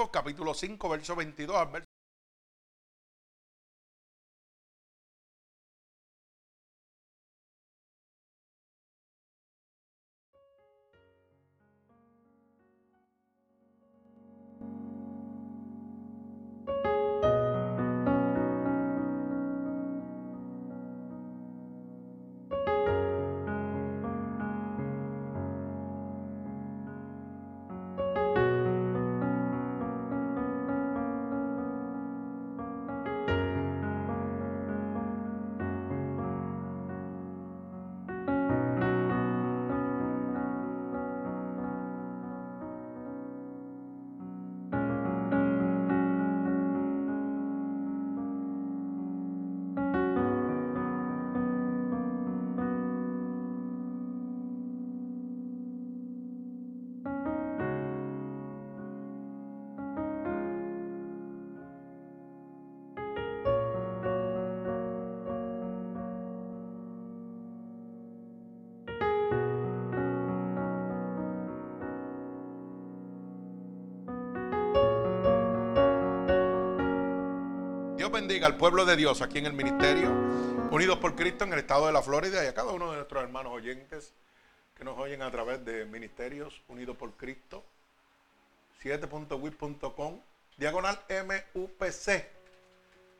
[0.00, 1.68] Marcos capítulo 5, verso 22 al
[78.30, 80.08] bendiga al pueblo de Dios aquí en el ministerio,
[80.70, 83.24] unidos por Cristo en el estado de la Florida y a cada uno de nuestros
[83.24, 84.14] hermanos oyentes
[84.76, 87.64] que nos oyen a través de ministerios unidos por Cristo,
[88.84, 90.20] 7.wit.com,
[90.56, 92.24] diagonal MUPC,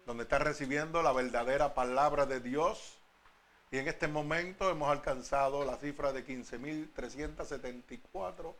[0.07, 3.01] donde está recibiendo la verdadera palabra de Dios.
[3.73, 8.55] Y en este momento hemos alcanzado la cifra de 15.374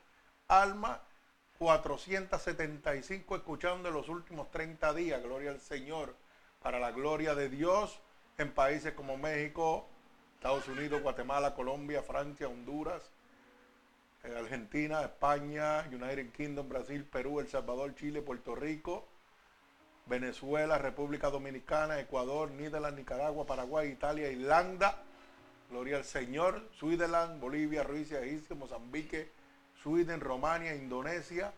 [0.49, 0.99] almas
[1.61, 6.17] 475 escuchando en los últimos 30 días, gloria al Señor,
[6.63, 8.01] para la gloria de Dios
[8.39, 9.87] en países como México,
[10.37, 13.11] Estados Unidos, Guatemala, Colombia, Francia, Honduras,
[14.25, 19.07] Argentina, España, United Kingdom, Brasil, Perú, El Salvador, Chile, Puerto Rico,
[20.07, 25.03] Venezuela, República Dominicana, Ecuador, Níderland, Nicaragua, Paraguay, Italia, Irlanda,
[25.71, 29.31] gloria al Señor, Switzerland, Bolivia, Rusia, Egipto, Mozambique,
[29.83, 31.53] Sweden, Romania, Indonesia.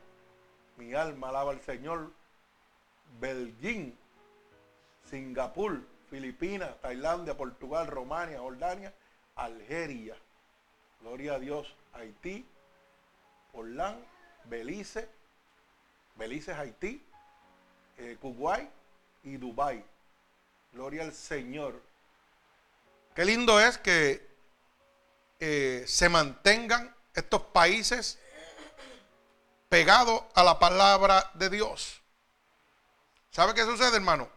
[0.77, 2.13] Mi alma alaba al Señor.
[3.21, 3.97] Belgín,
[5.09, 5.81] Singapur,
[6.11, 8.93] Filipinas, Tailandia, Portugal, Romania, Jordania,
[9.37, 10.17] Algeria.
[11.01, 11.75] Gloria a Dios.
[11.95, 12.47] Haití,
[13.53, 13.99] Orlán,
[14.45, 15.09] Belice,
[16.17, 17.05] Belice, Haití,
[17.99, 18.71] eh, Kuwait
[19.25, 19.85] y Dubái.
[20.73, 21.83] Gloria al Señor.
[23.15, 24.27] Qué lindo es que
[25.39, 28.19] eh, se mantengan estos países
[29.69, 32.01] pegados a la palabra de Dios.
[33.31, 34.29] ¿Sabe qué sucede, hermano?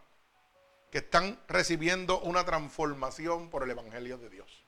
[0.96, 4.64] Que están recibiendo una transformación por el Evangelio de Dios.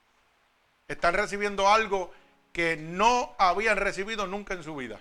[0.90, 2.12] Están recibiendo algo
[2.52, 5.00] que no habían recibido nunca en su vida.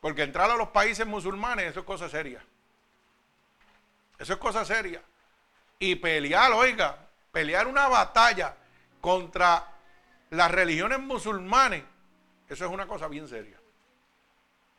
[0.00, 2.42] Porque entrar a los países musulmanes, eso es cosa seria.
[4.18, 5.02] Eso es cosa seria.
[5.78, 6.96] Y pelear, oiga,
[7.30, 8.56] pelear una batalla
[9.02, 9.70] contra
[10.30, 11.84] las religiones musulmanes,
[12.48, 13.60] eso es una cosa bien seria.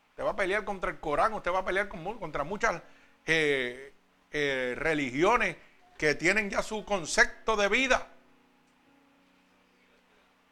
[0.10, 2.82] Usted va a pelear contra el Corán, usted va a pelear contra muchas
[3.28, 3.94] eh,
[4.32, 5.58] eh, religiones
[5.98, 8.08] que tienen ya su concepto de vida.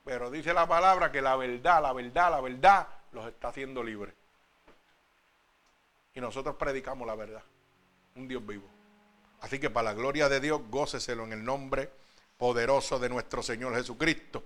[0.03, 4.13] Pero dice la palabra que la verdad, la verdad, la verdad los está haciendo libres.
[6.13, 7.43] Y nosotros predicamos la verdad.
[8.15, 8.67] Un Dios vivo.
[9.41, 11.89] Así que para la gloria de Dios, góceselo en el nombre
[12.37, 14.43] poderoso de nuestro Señor Jesucristo.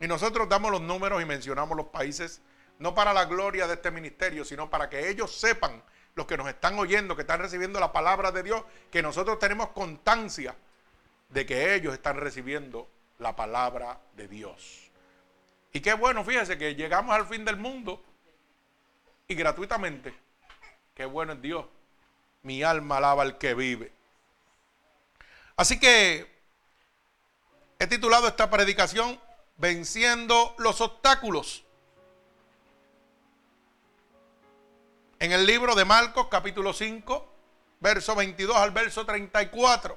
[0.00, 2.40] Y nosotros damos los números y mencionamos los países,
[2.78, 5.82] no para la gloria de este ministerio, sino para que ellos sepan,
[6.14, 9.68] los que nos están oyendo, que están recibiendo la palabra de Dios, que nosotros tenemos
[9.70, 10.54] constancia
[11.28, 12.88] de que ellos están recibiendo
[13.18, 14.90] la palabra de Dios.
[15.72, 18.02] Y qué bueno, fíjese que llegamos al fin del mundo
[19.26, 20.14] y gratuitamente.
[20.94, 21.66] Qué bueno es Dios.
[22.42, 23.90] Mi alma alaba al que vive.
[25.56, 26.32] Así que
[27.78, 29.20] he titulado esta predicación
[29.56, 31.64] venciendo los obstáculos.
[35.20, 37.32] En el libro de Marcos capítulo 5,
[37.80, 39.96] verso 22 al verso 34.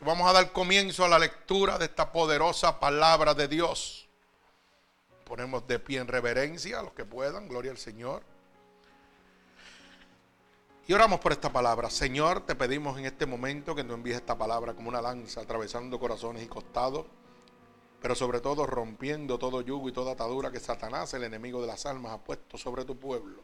[0.00, 4.08] Vamos a dar comienzo a la lectura de esta poderosa palabra de Dios.
[5.24, 8.22] Ponemos de pie en reverencia a los que puedan, gloria al Señor.
[10.86, 11.88] Y oramos por esta palabra.
[11.88, 15.98] Señor, te pedimos en este momento que nos envíes esta palabra como una lanza atravesando
[15.98, 17.06] corazones y costados
[18.00, 21.86] pero sobre todo rompiendo todo yugo y toda atadura que Satanás, el enemigo de las
[21.86, 23.42] almas, ha puesto sobre tu pueblo.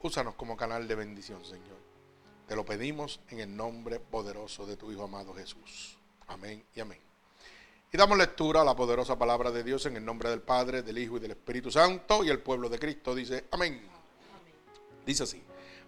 [0.00, 1.76] Úsanos como canal de bendición, Señor.
[2.46, 5.98] Te lo pedimos en el nombre poderoso de tu Hijo amado Jesús.
[6.28, 7.00] Amén y amén.
[7.92, 10.98] Y damos lectura a la poderosa palabra de Dios en el nombre del Padre, del
[10.98, 12.22] Hijo y del Espíritu Santo.
[12.22, 13.82] Y el pueblo de Cristo dice, amén.
[15.04, 15.42] Dice así,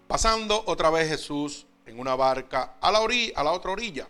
[0.07, 4.09] pasando otra vez Jesús en una barca a la, orilla, a la otra orilla,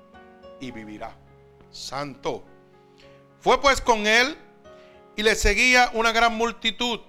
[0.61, 1.13] y vivirá.
[1.69, 2.45] Santo.
[3.41, 4.37] Fue pues con él
[5.17, 7.01] y le seguía una gran multitud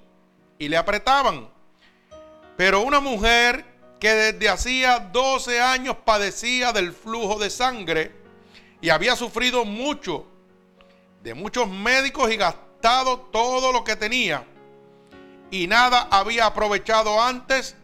[0.59, 1.49] y le apretaban.
[2.57, 3.65] Pero una mujer
[4.01, 8.13] que desde hacía 12 años padecía del flujo de sangre
[8.81, 10.27] y había sufrido mucho
[11.23, 14.45] de muchos médicos y gastado todo lo que tenía
[15.53, 17.77] y nada había aprovechado antes,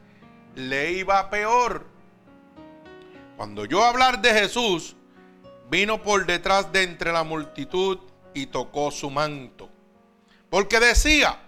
[0.57, 1.87] le iba peor.
[3.37, 4.97] Cuando yo hablar de Jesús,
[5.71, 7.99] vino por detrás de entre la multitud
[8.35, 9.69] y tocó su manto.
[10.51, 11.39] Porque decía,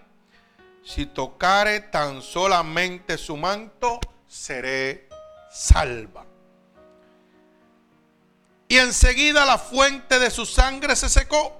[0.83, 5.07] si tocare tan solamente su manto, seré
[5.51, 6.25] salva.
[8.67, 11.59] Y enseguida la fuente de su sangre se secó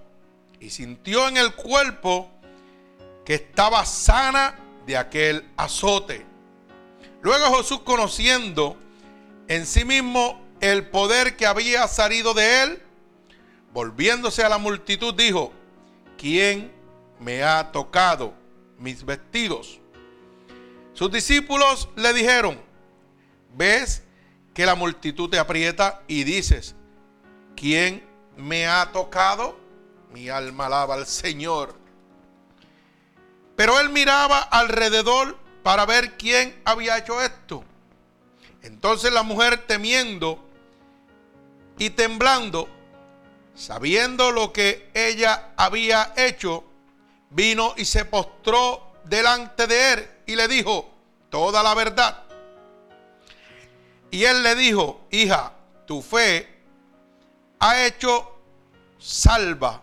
[0.60, 2.30] y sintió en el cuerpo
[3.26, 6.26] que estaba sana de aquel azote.
[7.22, 8.78] Luego Jesús conociendo
[9.48, 12.82] en sí mismo el poder que había salido de él,
[13.74, 15.52] volviéndose a la multitud, dijo,
[16.18, 16.72] ¿quién
[17.20, 18.34] me ha tocado
[18.78, 19.80] mis vestidos?
[20.94, 22.62] Sus discípulos le dijeron,
[23.56, 24.04] ves
[24.54, 26.76] que la multitud te aprieta y dices,
[27.56, 29.60] ¿quién me ha tocado?
[30.14, 31.74] Mi alma alaba al Señor.
[33.56, 37.64] Pero él miraba alrededor para ver quién había hecho esto.
[38.62, 40.51] Entonces la mujer temiendo
[41.78, 42.68] y temblando,
[43.56, 46.64] sabiendo lo que ella había hecho,
[47.30, 50.90] vino y se postró delante de él y le dijo
[51.30, 52.24] toda la verdad.
[54.12, 55.54] Y él le dijo, hija,
[55.86, 56.48] tu fe
[57.60, 58.40] ha hecho
[59.00, 59.82] salva,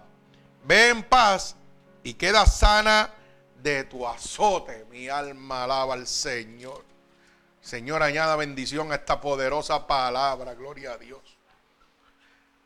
[0.65, 1.57] ve en paz
[2.03, 3.11] y queda sana
[3.57, 4.87] de tu azote.
[4.91, 6.85] Mi alma alaba al Señor.
[7.61, 10.55] Señor, añada bendición a esta poderosa palabra.
[10.55, 11.38] Gloria a Dios.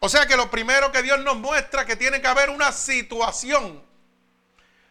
[0.04, 3.82] O sea que lo primero que Dios nos muestra que tiene que haber una situación.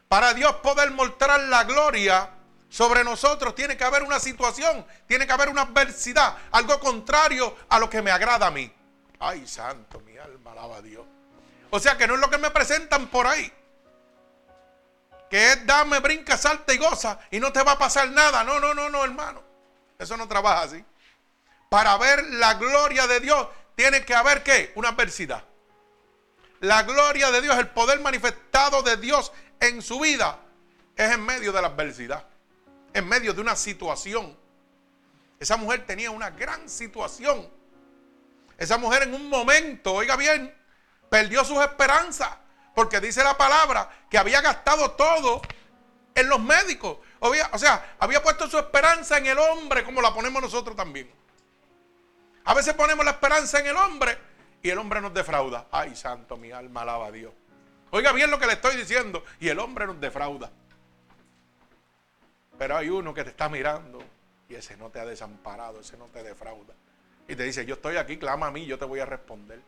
[0.08, 2.30] Para Dios poder mostrar la gloria
[2.70, 7.80] sobre nosotros, tiene que haber una situación, tiene que haber una adversidad, algo contrario a
[7.80, 8.74] lo que me agrada a mí.
[9.20, 11.06] Ay, santo, mi alma alaba a Dios.
[11.70, 13.52] O sea que no es lo que me presentan por ahí
[15.32, 18.44] que es dame, brinca, salta y goza y no te va a pasar nada.
[18.44, 19.42] No, no, no, no, hermano.
[19.98, 20.84] Eso no trabaja así.
[21.70, 24.72] Para ver la gloria de Dios tiene que haber qué?
[24.76, 25.44] Una adversidad.
[26.60, 30.40] La gloria de Dios, el poder manifestado de Dios en su vida
[30.96, 32.26] es en medio de la adversidad,
[32.94, 34.38] en medio de una situación.
[35.40, 37.50] Esa mujer tenía una gran situación.
[38.58, 40.56] Esa mujer en un momento, oiga bien,
[41.10, 42.30] perdió sus esperanzas.
[42.76, 45.42] Porque dice la palabra que había gastado todo
[46.14, 47.00] en los médicos.
[47.20, 51.12] O sea, había puesto su esperanza en el hombre como la ponemos nosotros también.
[52.46, 54.18] A veces ponemos la esperanza en el hombre
[54.64, 55.68] y el hombre nos defrauda.
[55.72, 57.34] Ay, santo, mi alma alaba a Dios.
[57.92, 59.24] Oiga bien lo que le estoy diciendo.
[59.40, 60.50] Y el hombre nos defrauda.
[62.58, 64.04] Pero hay uno que te está mirando
[64.48, 66.74] y ese no te ha desamparado, ese no te defrauda.
[67.28, 69.62] Y te dice, yo estoy aquí, clama a mí, yo te voy a responder.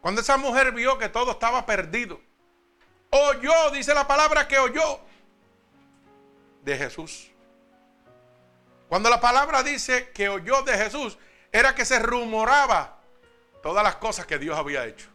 [0.00, 2.20] Cuando esa mujer vio que todo estaba perdido,
[3.10, 5.00] oyó, dice la palabra que oyó
[6.62, 7.30] de Jesús.
[8.94, 11.18] Cuando la palabra dice que oyó de Jesús,
[11.50, 13.00] era que se rumoraba
[13.60, 15.08] todas las cosas que Dios había hecho.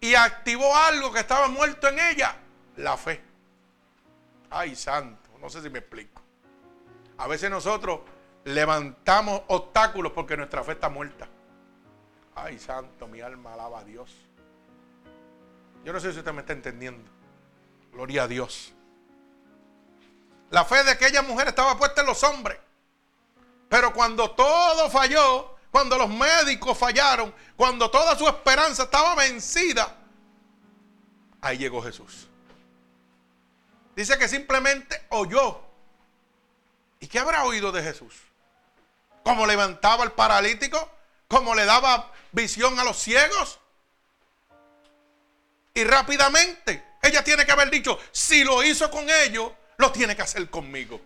[0.00, 2.36] Y activó algo que estaba muerto en ella,
[2.76, 3.20] la fe.
[4.48, 6.22] Ay, santo, no sé si me explico.
[7.18, 8.00] A veces nosotros
[8.44, 11.28] levantamos obstáculos porque nuestra fe está muerta.
[12.34, 14.10] Ay, santo, mi alma alaba a Dios.
[15.84, 17.10] Yo no sé si usted me está entendiendo.
[17.92, 18.72] Gloria a Dios.
[20.54, 22.56] La fe de aquella mujer estaba puesta en los hombres.
[23.68, 29.96] Pero cuando todo falló, cuando los médicos fallaron, cuando toda su esperanza estaba vencida,
[31.40, 32.28] ahí llegó Jesús.
[33.96, 35.60] Dice que simplemente oyó.
[37.00, 38.14] ¿Y qué habrá oído de Jesús?
[39.24, 40.88] ¿Cómo levantaba al paralítico?
[41.26, 43.58] ¿Cómo le daba visión a los ciegos.
[45.74, 50.22] Y rápidamente, ella tiene que haber dicho, si lo hizo con ellos, lo tiene que
[50.22, 51.00] hacer conmigo.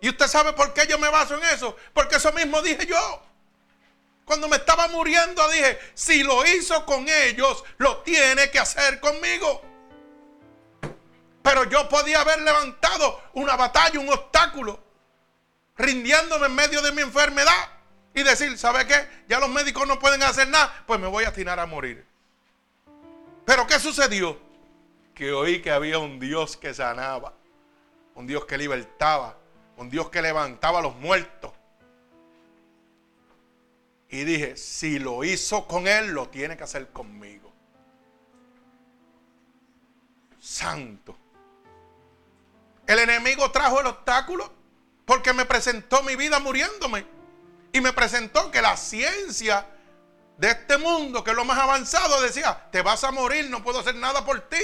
[0.00, 1.76] ¿Y usted sabe por qué yo me baso en eso?
[1.92, 3.22] Porque eso mismo dije yo.
[4.24, 9.62] Cuando me estaba muriendo dije, si lo hizo con ellos, lo tiene que hacer conmigo.
[11.42, 14.82] Pero yo podía haber levantado una batalla, un obstáculo,
[15.76, 17.68] rindiéndome en medio de mi enfermedad
[18.14, 19.08] y decir, ¿sabe qué?
[19.28, 22.06] Ya los médicos no pueden hacer nada, pues me voy a tirar a morir.
[23.44, 24.38] Pero ¿qué sucedió?
[25.14, 27.34] Que oí que había un Dios que sanaba,
[28.14, 29.36] un Dios que libertaba,
[29.76, 31.52] un Dios que levantaba a los muertos.
[34.08, 37.50] Y dije, si lo hizo con él, lo tiene que hacer conmigo.
[40.38, 41.16] Santo.
[42.86, 44.52] El enemigo trajo el obstáculo
[45.06, 47.06] porque me presentó mi vida muriéndome.
[47.72, 49.66] Y me presentó que la ciencia
[50.36, 53.80] de este mundo, que es lo más avanzado, decía, te vas a morir, no puedo
[53.80, 54.62] hacer nada por ti.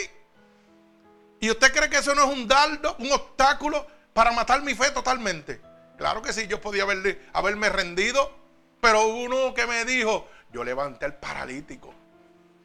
[1.40, 4.90] ¿Y usted cree que eso no es un dardo, un obstáculo para matar mi fe
[4.90, 5.60] totalmente?
[5.96, 6.84] Claro que sí, yo podía
[7.32, 8.32] haberme rendido,
[8.80, 11.94] pero uno que me dijo, yo levanté al paralítico,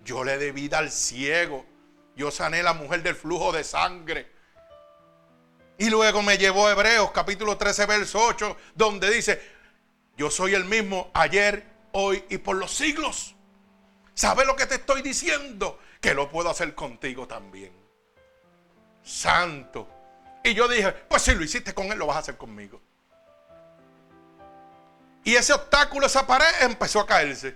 [0.03, 1.65] yo le di vida al ciego,
[2.15, 4.32] yo sané a la mujer del flujo de sangre.
[5.77, 9.42] Y luego me llevó a Hebreos capítulo 13, verso 8, donde dice,
[10.15, 13.36] yo soy el mismo ayer, hoy y por los siglos.
[14.13, 15.80] ¿Sabes lo que te estoy diciendo?
[16.00, 17.82] Que lo puedo hacer contigo también.
[19.03, 19.88] Santo.
[20.43, 22.81] Y yo dije, pues si lo hiciste con él, lo vas a hacer conmigo.
[25.24, 27.55] Y ese obstáculo, esa pared empezó a caerse.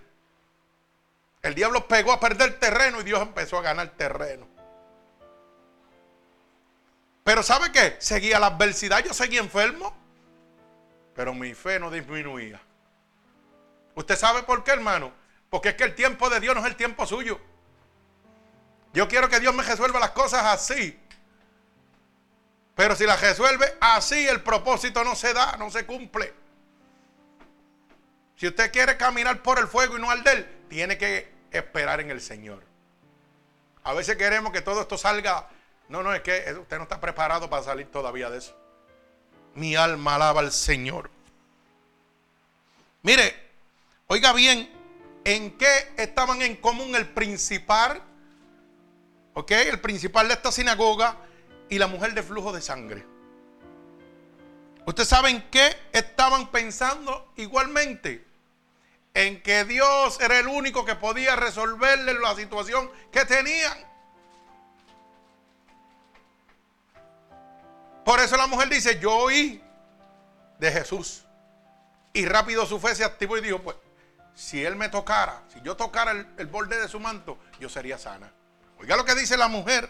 [1.41, 4.47] El diablo pegó a perder terreno y Dios empezó a ganar terreno.
[7.23, 7.97] Pero ¿sabe qué?
[7.99, 9.95] Seguía la adversidad, yo seguía enfermo.
[11.13, 12.61] Pero mi fe no disminuía.
[13.95, 15.11] ¿Usted sabe por qué, hermano?
[15.49, 17.39] Porque es que el tiempo de Dios no es el tiempo suyo.
[18.93, 20.97] Yo quiero que Dios me resuelva las cosas así.
[22.77, 26.31] Pero si las resuelve así, el propósito no se da, no se cumple.
[28.35, 32.21] Si usted quiere caminar por el fuego y no arder, tiene que esperar en el
[32.21, 32.63] Señor.
[33.83, 35.49] A veces queremos que todo esto salga.
[35.89, 38.55] No, no, es que usted no está preparado para salir todavía de eso.
[39.55, 41.09] Mi alma alaba al Señor.
[43.01, 43.35] Mire,
[44.05, 44.71] oiga bien,
[45.23, 48.03] ¿en qué estaban en común el principal?
[49.33, 49.49] ¿Ok?
[49.49, 51.17] El principal de esta sinagoga
[51.69, 53.05] y la mujer de flujo de sangre.
[54.85, 58.25] ¿Usted sabe en qué estaban pensando igualmente?
[59.13, 63.77] En que Dios era el único que podía resolverle la situación que tenían.
[68.05, 69.61] Por eso la mujer dice, yo oí
[70.59, 71.25] de Jesús.
[72.13, 73.75] Y rápido su fe se activó y dijo, pues,
[74.33, 78.31] si él me tocara, si yo tocara el, borde de su manto, yo sería sana.
[78.79, 79.89] Oiga lo que dice la mujer.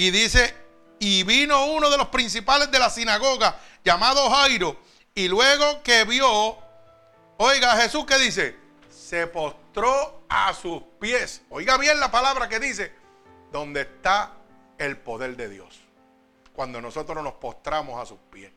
[0.00, 0.54] Y dice,
[0.98, 4.78] y vino uno de los principales de la sinagoga, llamado Jairo,
[5.14, 6.56] y luego que vio,
[7.36, 8.56] oiga Jesús que dice,
[8.88, 11.42] se postró a sus pies.
[11.50, 12.94] Oiga bien la palabra que dice,
[13.52, 14.32] donde está
[14.78, 15.78] el poder de Dios
[16.54, 18.50] cuando nosotros nos postramos a sus pies,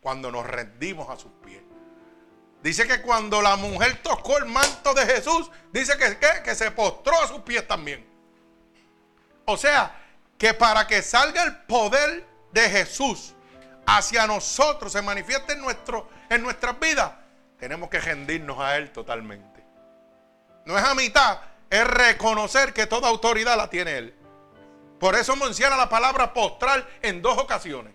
[0.00, 1.62] cuando nos rendimos a sus pies.
[2.60, 7.22] Dice que cuando la mujer tocó el manto de Jesús, dice que, que se postró
[7.22, 8.04] a sus pies también.
[9.44, 9.99] O sea,
[10.40, 13.34] que para que salga el poder de Jesús
[13.86, 17.12] hacia nosotros, se manifieste en, nuestro, en nuestras vidas,
[17.58, 19.62] tenemos que rendirnos a Él totalmente.
[20.64, 24.14] No es a mitad, es reconocer que toda autoridad la tiene Él.
[24.98, 27.92] Por eso menciona la palabra postrar en dos ocasiones.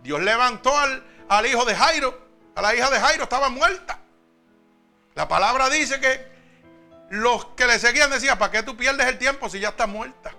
[0.00, 3.98] Dios levantó al, al, hijo de Jairo, a la hija de Jairo, estaba muerta.
[5.16, 6.24] La palabra dice que
[7.10, 10.36] los que le seguían decían, ¿para qué tú pierdes el tiempo si ya está muerta?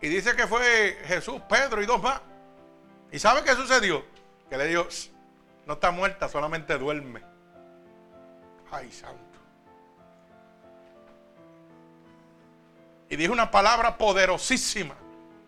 [0.00, 2.20] Y dice que fue Jesús, Pedro y dos más.
[3.10, 4.04] ¿Y sabe qué sucedió?
[4.48, 4.86] Que le dijo,
[5.66, 7.22] no está muerta, solamente duerme.
[8.70, 9.38] Ay, santo.
[13.08, 14.94] Y dijo una palabra poderosísima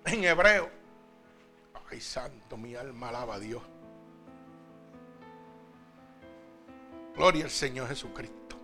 [0.04, 0.70] en hebreo.
[1.90, 3.62] Ay, santo, mi alma alaba a Dios.
[7.14, 8.56] Gloria al Señor Jesucristo.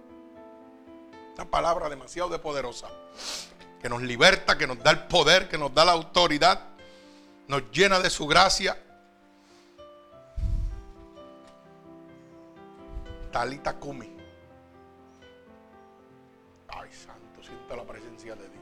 [1.35, 2.89] Una palabra demasiado poderosa.
[3.81, 6.61] Que nos liberta, que nos da el poder, que nos da la autoridad.
[7.49, 8.77] Nos llena de su gracia.
[13.31, 14.17] Talita Kumi.
[16.69, 18.57] Ay, santo, siento la presencia de Dios.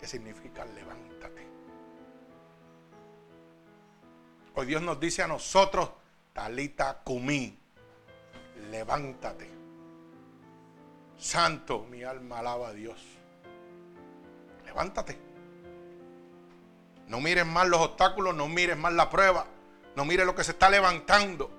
[0.00, 1.46] ¿Qué significa levántate?
[4.54, 5.90] Hoy Dios nos dice a nosotros,
[6.32, 7.56] Talita Kumi,
[8.70, 9.57] levántate.
[11.28, 12.98] Santo, mi alma alaba a Dios.
[14.64, 15.18] Levántate.
[17.06, 19.46] No mires más los obstáculos, no mires más la prueba,
[19.94, 21.50] no mires lo que se está levantando.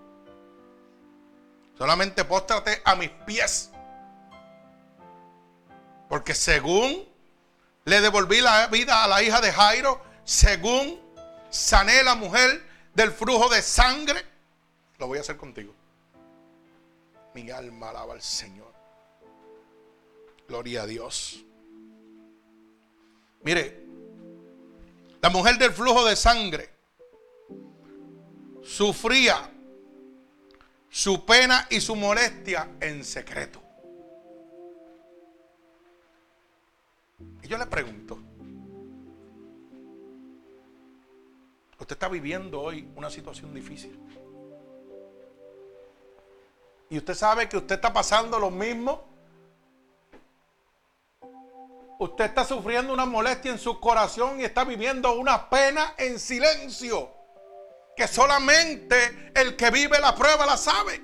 [1.77, 3.69] Solamente póstrate a mis pies.
[6.09, 7.07] Porque según
[7.85, 10.99] le devolví la vida a la hija de Jairo, según
[11.51, 14.25] sané la mujer del flujo de sangre,
[14.97, 15.75] lo voy a hacer contigo.
[17.35, 18.78] Mi alma alaba al Señor.
[20.49, 21.45] Gloria a Dios.
[23.43, 23.85] Mire,
[25.21, 26.69] la mujer del flujo de sangre
[28.63, 29.51] sufría
[30.89, 33.61] su pena y su molestia en secreto.
[37.43, 38.17] Y yo le pregunto,
[41.79, 43.99] usted está viviendo hoy una situación difícil.
[46.89, 49.08] Y usted sabe que usted está pasando lo mismo.
[51.99, 57.11] Usted está sufriendo una molestia en su corazón y está viviendo una pena en silencio.
[57.95, 61.03] Que solamente el que vive la prueba la sabe.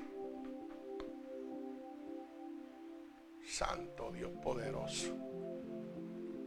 [3.48, 5.14] Santo Dios poderoso.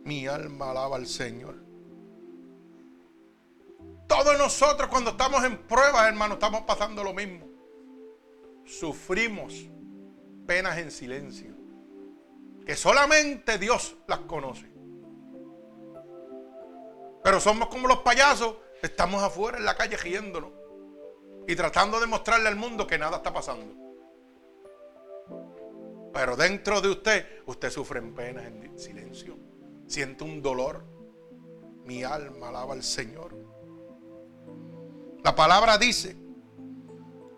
[0.03, 1.55] Mi alma alaba al Señor.
[4.07, 7.49] Todos nosotros cuando estamos en prueba, hermano, estamos pasando lo mismo
[8.69, 9.67] sufrimos
[10.45, 11.55] penas en silencio,
[12.69, 14.71] que solamente Dios las conoce.
[17.23, 20.51] Pero somos como los payasos, estamos afuera en la calle riéndonos
[21.47, 23.73] y tratando de mostrarle al mundo que nada está pasando.
[26.13, 29.35] Pero dentro de usted, usted sufre en penas en silencio,
[29.87, 30.85] siente un dolor.
[31.85, 33.35] Mi alma alaba al Señor.
[35.23, 36.15] La palabra dice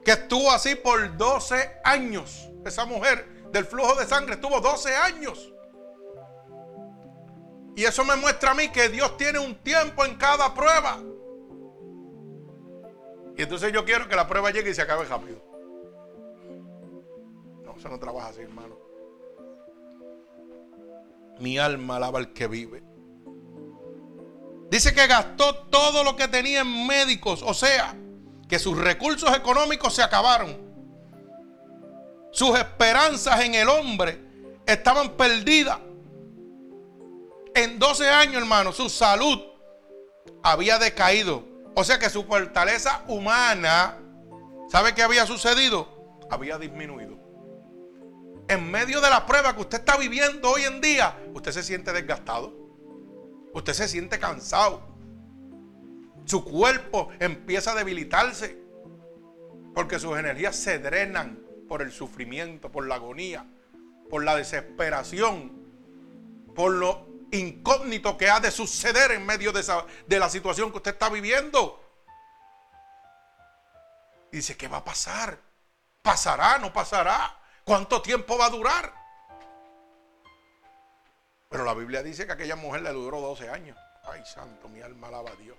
[0.04, 2.50] que estuvo así por 12 años.
[2.66, 5.54] Esa mujer del flujo de sangre estuvo 12 años.
[7.76, 11.00] Y eso me muestra a mí que Dios tiene un tiempo en cada prueba.
[13.38, 15.42] Y entonces yo quiero que la prueba llegue y se acabe rápido.
[17.64, 18.78] No, eso no trabaja así, hermano.
[21.40, 22.84] Mi alma alaba al que vive.
[24.70, 27.96] Dice que gastó todo lo que tenía en médicos, o sea,
[28.48, 30.71] que sus recursos económicos se acabaron.
[32.32, 34.20] Sus esperanzas en el hombre
[34.66, 35.78] estaban perdidas.
[37.54, 39.40] En 12 años, hermano, su salud
[40.42, 41.44] había decaído.
[41.76, 43.98] O sea que su fortaleza humana,
[44.70, 45.88] ¿sabe qué había sucedido?
[46.30, 47.20] Había disminuido.
[48.48, 51.92] En medio de la prueba que usted está viviendo hoy en día, usted se siente
[51.92, 52.54] desgastado.
[53.54, 54.82] Usted se siente cansado.
[56.26, 58.58] Su cuerpo empieza a debilitarse
[59.74, 63.46] porque sus energías se drenan por el sufrimiento, por la agonía,
[64.10, 65.72] por la desesperación,
[66.54, 69.64] por lo incógnito que ha de suceder en medio de,
[70.06, 71.82] de la situación que usted está viviendo.
[74.34, 75.40] Y dice, ¿qué va a pasar?
[76.02, 76.58] ¿Pasará?
[76.58, 77.40] ¿No pasará?
[77.64, 78.94] ¿Cuánto tiempo va a durar?
[81.48, 83.78] Pero la Biblia dice que aquella mujer le duró 12 años.
[84.04, 85.58] Ay, santo, mi alma alaba a Dios.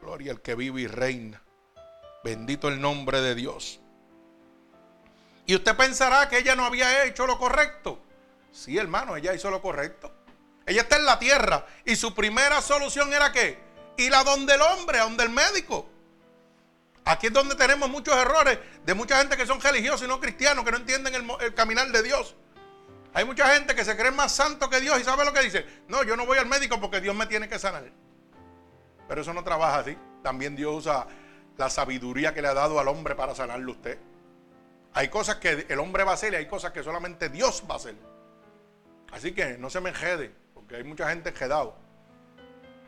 [0.00, 1.42] Gloria al que vive y reina.
[2.24, 3.79] Bendito el nombre de Dios.
[5.50, 7.98] Y usted pensará que ella no había hecho lo correcto.
[8.52, 10.14] Sí, hermano, ella hizo lo correcto.
[10.64, 13.58] Ella está en la tierra y su primera solución era qué?
[13.96, 15.90] Ir a donde el hombre, a donde el médico.
[17.04, 20.64] Aquí es donde tenemos muchos errores de mucha gente que son religiosos y no cristianos,
[20.64, 22.36] que no entienden el, el caminar de Dios.
[23.12, 25.66] Hay mucha gente que se cree más santo que Dios y sabe lo que dice.
[25.88, 27.90] No, yo no voy al médico porque Dios me tiene que sanar.
[29.08, 29.98] Pero eso no trabaja así.
[30.22, 31.08] También Dios usa
[31.56, 33.98] la sabiduría que le ha dado al hombre para sanarlo usted.
[34.94, 37.74] Hay cosas que el hombre va a hacer y hay cosas que solamente Dios va
[37.74, 37.94] a hacer.
[39.12, 41.76] Así que no se me enjede, porque hay mucha gente enjedado.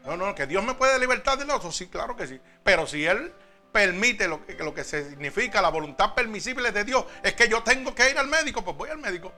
[0.05, 2.41] No, no, que Dios me puede libertar del otro, sí, claro que sí.
[2.65, 3.33] Pero si Él
[3.71, 7.95] permite lo que, lo que significa la voluntad permisible de Dios, es que yo tengo
[7.95, 9.33] que ir al médico, pues voy al médico.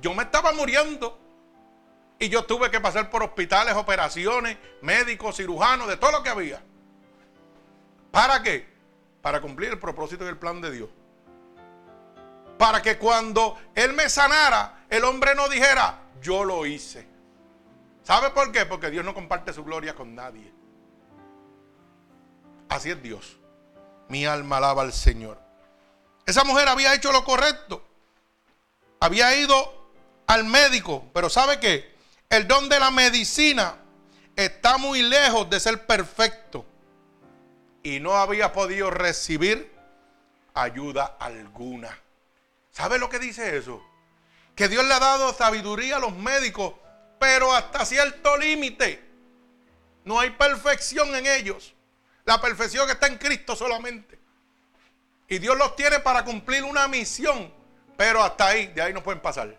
[0.00, 1.20] Yo me estaba muriendo.
[2.18, 6.62] Y yo tuve que pasar por hospitales, operaciones, médicos, cirujanos, de todo lo que había.
[8.10, 8.66] ¿Para qué?
[9.20, 10.88] Para cumplir el propósito y el plan de Dios.
[12.58, 17.06] Para que cuando Él me sanara, el hombre no dijera, yo lo hice.
[18.02, 18.66] ¿Sabe por qué?
[18.66, 20.52] Porque Dios no comparte su gloria con nadie.
[22.68, 23.38] Así es Dios.
[24.08, 25.40] Mi alma alaba al Señor.
[26.26, 27.84] Esa mujer había hecho lo correcto.
[29.00, 29.90] Había ido
[30.26, 31.94] al médico, pero ¿sabe qué?
[32.28, 33.76] El don de la medicina
[34.36, 36.64] está muy lejos de ser perfecto.
[37.82, 39.72] Y no había podido recibir
[40.54, 42.03] ayuda alguna.
[42.74, 43.80] ¿Sabe lo que dice eso?
[44.56, 46.74] Que Dios le ha dado sabiduría a los médicos,
[47.20, 49.00] pero hasta cierto límite.
[50.04, 51.72] No hay perfección en ellos.
[52.24, 54.18] La perfección está en Cristo solamente.
[55.28, 57.54] Y Dios los tiene para cumplir una misión.
[57.96, 59.56] Pero hasta ahí, de ahí no pueden pasar.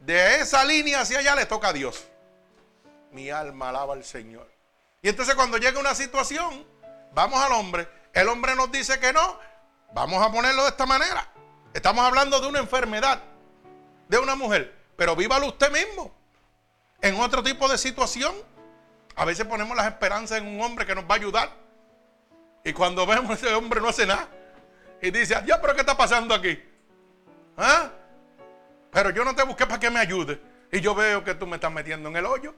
[0.00, 2.08] De esa línea hacia allá le toca a Dios.
[3.12, 4.50] Mi alma alaba al Señor.
[5.00, 6.66] Y entonces cuando llega una situación,
[7.12, 7.88] vamos al hombre.
[8.12, 9.38] El hombre nos dice que no.
[9.92, 11.30] Vamos a ponerlo de esta manera.
[11.74, 13.20] Estamos hablando de una enfermedad
[14.08, 14.72] de una mujer.
[14.96, 16.14] Pero vívalo usted mismo.
[17.02, 18.32] En otro tipo de situación.
[19.16, 21.50] A veces ponemos las esperanzas en un hombre que nos va a ayudar.
[22.64, 24.28] Y cuando vemos a ese hombre no hace nada.
[25.02, 26.58] Y dice, ya, pero ¿qué está pasando aquí?
[27.56, 27.90] ¿Ah?
[28.92, 30.40] Pero yo no te busqué para que me ayude.
[30.70, 32.54] Y yo veo que tú me estás metiendo en el hoyo.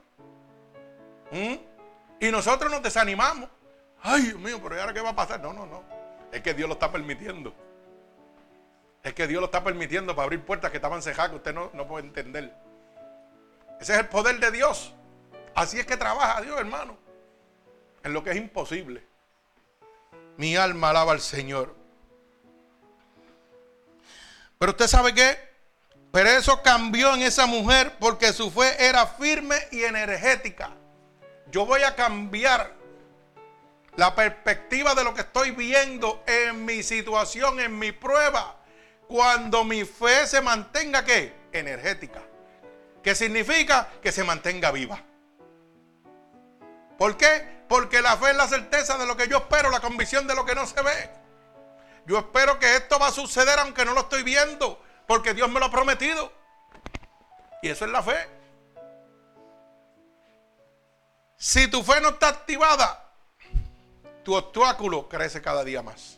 [1.31, 3.49] Y nosotros nos desanimamos.
[4.01, 5.39] Ay, Dios mío, pero ¿y ahora qué va a pasar?
[5.41, 5.83] No, no, no.
[6.31, 7.53] Es que Dios lo está permitiendo.
[9.07, 11.71] Es que Dios lo está permitiendo para abrir puertas que estaban cejadas que usted no,
[11.73, 12.53] no puede entender.
[13.79, 14.93] Ese es el poder de Dios.
[15.55, 16.97] Así es que trabaja Dios, hermano.
[18.03, 19.01] En lo que es imposible.
[20.35, 21.73] Mi alma alaba al Señor.
[24.59, 25.39] Pero usted sabe qué?
[26.11, 30.71] Pero eso cambió en esa mujer porque su fe era firme y energética.
[31.49, 32.73] Yo voy a cambiar
[33.95, 38.56] la perspectiva de lo que estoy viendo en mi situación, en mi prueba,
[39.07, 41.33] cuando mi fe se mantenga qué?
[41.51, 42.21] Energética.
[43.01, 43.89] ¿Qué significa?
[44.01, 45.01] Que se mantenga viva.
[46.97, 47.63] ¿Por qué?
[47.69, 50.45] Porque la fe es la certeza de lo que yo espero, la convicción de lo
[50.45, 51.09] que no se ve.
[52.05, 55.59] Yo espero que esto va a suceder aunque no lo estoy viendo, porque Dios me
[55.59, 56.31] lo ha prometido.
[57.61, 58.29] Y eso es la fe.
[61.37, 63.11] Si tu fe no está activada,
[64.23, 66.16] tu obstáculo crece cada día más.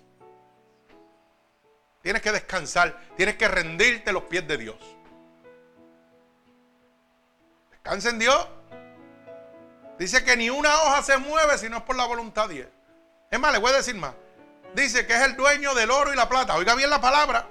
[2.02, 4.78] Tienes que descansar, tienes que rendirte los pies de Dios.
[7.72, 8.48] Descansa en Dios.
[9.98, 12.68] Dice que ni una hoja se mueve si no es por la voluntad de Dios.
[13.30, 14.14] Es más, le voy a decir más.
[14.74, 16.56] Dice que es el dueño del oro y la plata.
[16.56, 17.48] Oiga bien la palabra.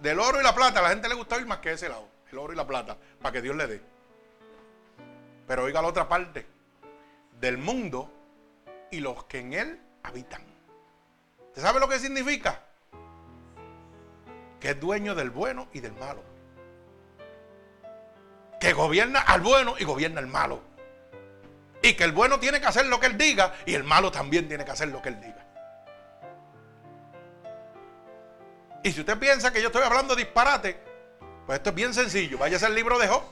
[0.00, 0.80] Del oro y la plata.
[0.80, 2.08] A la gente le gusta oír más que ese lado.
[2.32, 2.96] El oro y la plata.
[3.22, 3.82] Para que Dios le dé.
[5.46, 6.44] Pero oiga la otra parte.
[7.38, 8.12] Del mundo
[8.90, 10.42] y los que en él habitan.
[11.48, 12.63] ¿Usted sabe lo que significa?
[14.64, 16.22] Que es dueño del bueno y del malo.
[18.58, 20.62] Que gobierna al bueno y gobierna al malo.
[21.82, 24.48] Y que el bueno tiene que hacer lo que él diga y el malo también
[24.48, 25.46] tiene que hacer lo que él diga.
[28.82, 30.80] Y si usted piensa que yo estoy hablando disparate,
[31.44, 32.38] pues esto es bien sencillo.
[32.38, 33.22] Váyase al libro de Job.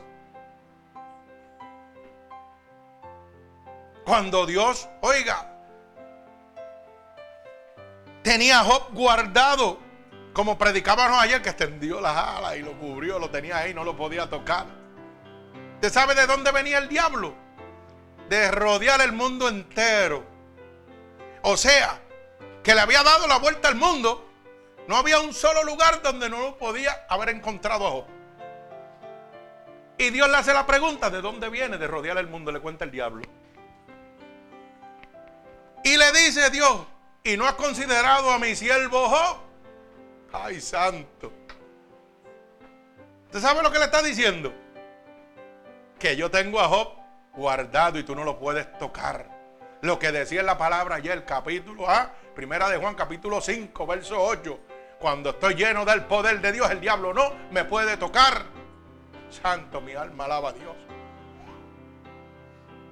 [4.05, 5.51] Cuando Dios, oiga,
[8.23, 9.79] tenía a Job guardado,
[10.33, 13.97] como predicábamos ayer, que extendió las alas y lo cubrió, lo tenía ahí, no lo
[13.97, 14.67] podía tocar.
[15.75, 17.43] ¿Usted sabe de dónde venía el diablo?
[18.33, 20.25] de rodear el mundo entero.
[21.43, 22.01] O sea,
[22.63, 24.27] que le había dado la vuelta al mundo.
[24.89, 28.07] No había un solo lugar donde no lo podía haber encontrado a Job.
[29.99, 32.51] Y Dios le hace la pregunta, ¿de dónde viene de rodear el mundo?
[32.51, 33.23] Le cuenta el diablo.
[35.85, 36.87] Y le dice Dios,
[37.23, 39.52] ¿y no has considerado a mi siervo Job?
[40.33, 41.31] Ay, santo.
[43.27, 44.53] ¿Usted sabe lo que le está diciendo?
[45.99, 46.89] Que yo tengo a Job
[47.35, 49.31] guardado y tú no lo puedes tocar.
[49.83, 54.21] Lo que decía en la palabra ayer, capítulo A, primera de Juan, capítulo 5, verso
[54.21, 54.61] 8.
[54.99, 58.45] Cuando estoy lleno del poder de Dios, el diablo no me puede tocar.
[59.29, 60.77] Santo, mi alma alaba a Dios.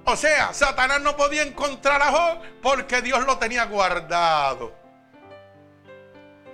[0.05, 4.80] O sea, Satanás no podía encontrar a Job porque Dios lo tenía guardado.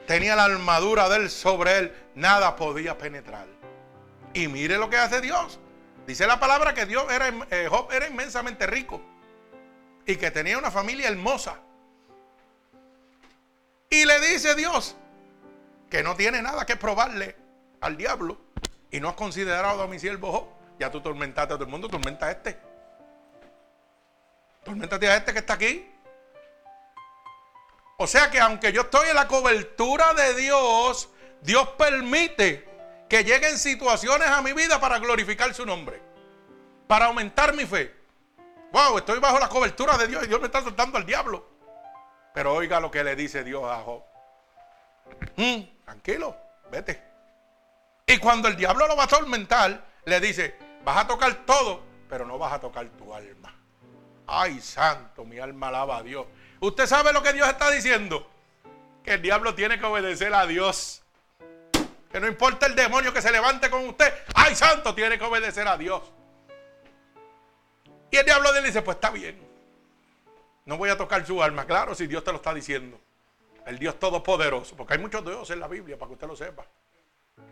[0.08, 1.96] Tenía la armadura de él sobre él.
[2.16, 3.46] Nada podía penetrar.
[4.34, 5.60] Y mire lo que hace Dios.
[6.08, 9.02] Dice la palabra que Dios era, eh, Job era inmensamente rico
[10.06, 11.60] y que tenía una familia hermosa.
[13.90, 14.96] Y le dice Dios
[15.90, 17.36] que no tiene nada que probarle
[17.82, 18.38] al diablo
[18.90, 20.48] y no has considerado a mi siervo Job.
[20.80, 22.58] Ya tú tormentaste a todo el mundo, tormenta a este.
[24.64, 25.92] Tormentate a este que está aquí.
[28.00, 31.10] O sea que aunque yo estoy en la cobertura de Dios,
[31.42, 32.68] Dios permite
[33.10, 36.00] que lleguen situaciones a mi vida para glorificar su nombre,
[36.86, 37.96] para aumentar mi fe.
[38.72, 41.50] Wow, estoy bajo la cobertura de Dios y Dios me está soltando al diablo.
[42.36, 44.04] Pero oiga lo que le dice Dios a Job.
[45.36, 46.38] Mm, tranquilo,
[46.70, 47.02] vete.
[48.06, 52.28] Y cuando el diablo lo va a atormentar, le dice, vas a tocar todo, pero
[52.28, 53.56] no vas a tocar tu alma.
[54.28, 56.28] Ay, santo, mi alma alaba a Dios.
[56.60, 58.28] ¿Usted sabe lo que Dios está diciendo?
[59.04, 61.04] Que el diablo tiene que obedecer a Dios.
[62.12, 64.12] Que no importa el demonio que se levante con usted.
[64.34, 64.96] ¡Ay, santo!
[64.96, 66.02] Tiene que obedecer a Dios.
[68.10, 69.40] Y el diablo le dice, pues está bien.
[70.66, 71.66] No voy a tocar su alma.
[71.66, 73.00] Claro, si Dios te lo está diciendo.
[73.66, 74.76] El Dios Todopoderoso.
[74.76, 76.66] Porque hay muchos dioses en la Biblia, para que usted lo sepa.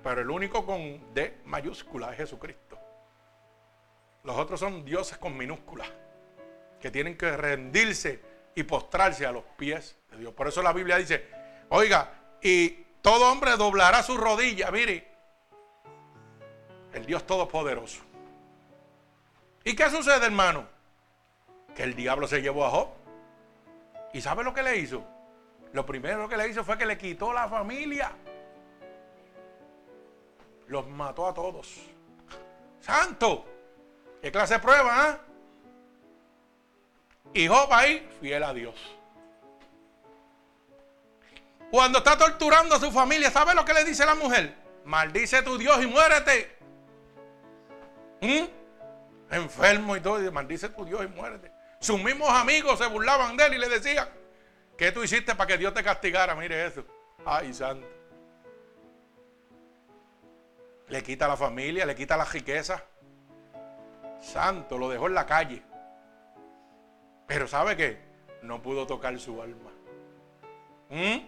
[0.04, 2.80] Pero el único con D mayúscula es Jesucristo.
[4.24, 5.88] Los otros son dioses con minúsculas.
[6.80, 10.34] Que tienen que rendirse y postrarse a los pies de Dios.
[10.34, 11.30] Por eso la Biblia dice,
[11.70, 12.70] oiga, y
[13.02, 14.72] todo hombre doblará su rodilla.
[14.72, 15.08] Mire,
[16.94, 18.02] el Dios Todopoderoso.
[19.64, 20.68] ¿Y qué sucede, hermano?
[21.76, 22.90] Que el diablo se llevó a Job.
[24.14, 25.04] ¿Y sabe lo que le hizo?
[25.74, 28.12] Lo primero que le hizo fue que le quitó la familia.
[30.68, 31.76] Los mató a todos.
[32.80, 33.46] Santo.
[34.22, 35.35] ¿Qué clase de prueba, ¿eh?
[37.34, 38.76] Y Job ahí, fiel a Dios.
[41.72, 44.56] Cuando está torturando a su familia, ¿sabe lo que le dice la mujer?
[44.86, 46.56] Maldice tu Dios y muérete.
[48.22, 48.46] ¿Mm?
[49.32, 51.52] Enfermo y todo, y maldice tu Dios y muérete.
[51.80, 54.08] Sus mismos amigos se burlaban de él y le decían,
[54.78, 56.36] ¿qué tú hiciste para que Dios te castigara?
[56.36, 56.86] Mire eso.
[57.26, 57.88] Ay, santo.
[60.88, 62.84] Le quita la familia, le quita la riqueza.
[64.22, 65.64] Santo, lo dejó en la calle.
[67.28, 68.00] Pero ¿sabe qué?
[68.42, 69.72] No pudo tocar su alma.
[70.90, 71.28] ¿Mm?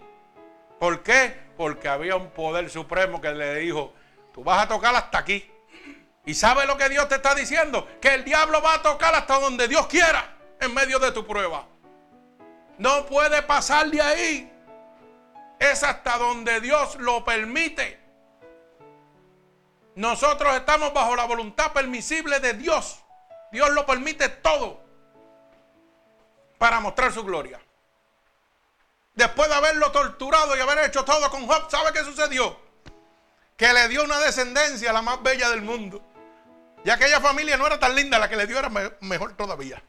[0.80, 1.48] ¿Por qué?
[1.58, 3.94] Porque había un poder supremo que le dijo,
[4.34, 5.50] tú vas a tocar hasta aquí.
[6.26, 7.88] ¿Y sabe lo que Dios te está diciendo?
[8.00, 11.66] Que el diablo va a tocar hasta donde Dios quiera en medio de tu prueba.
[12.78, 14.54] No puede pasar de ahí.
[15.58, 18.00] Es hasta donde Dios lo permite.
[19.96, 23.04] Nosotros estamos bajo la voluntad permisible de Dios.
[23.52, 24.87] Dios lo permite todo
[26.58, 27.60] para mostrar su gloria.
[29.16, 32.60] Después de haberlo torturado y haber hecho todo con Job, ¿sabe qué sucedió?
[33.56, 36.02] Que le dio una descendencia la más bella del mundo.
[36.84, 38.70] Y aquella familia no era tan linda, la que le dio era
[39.02, 39.82] mejor todavía.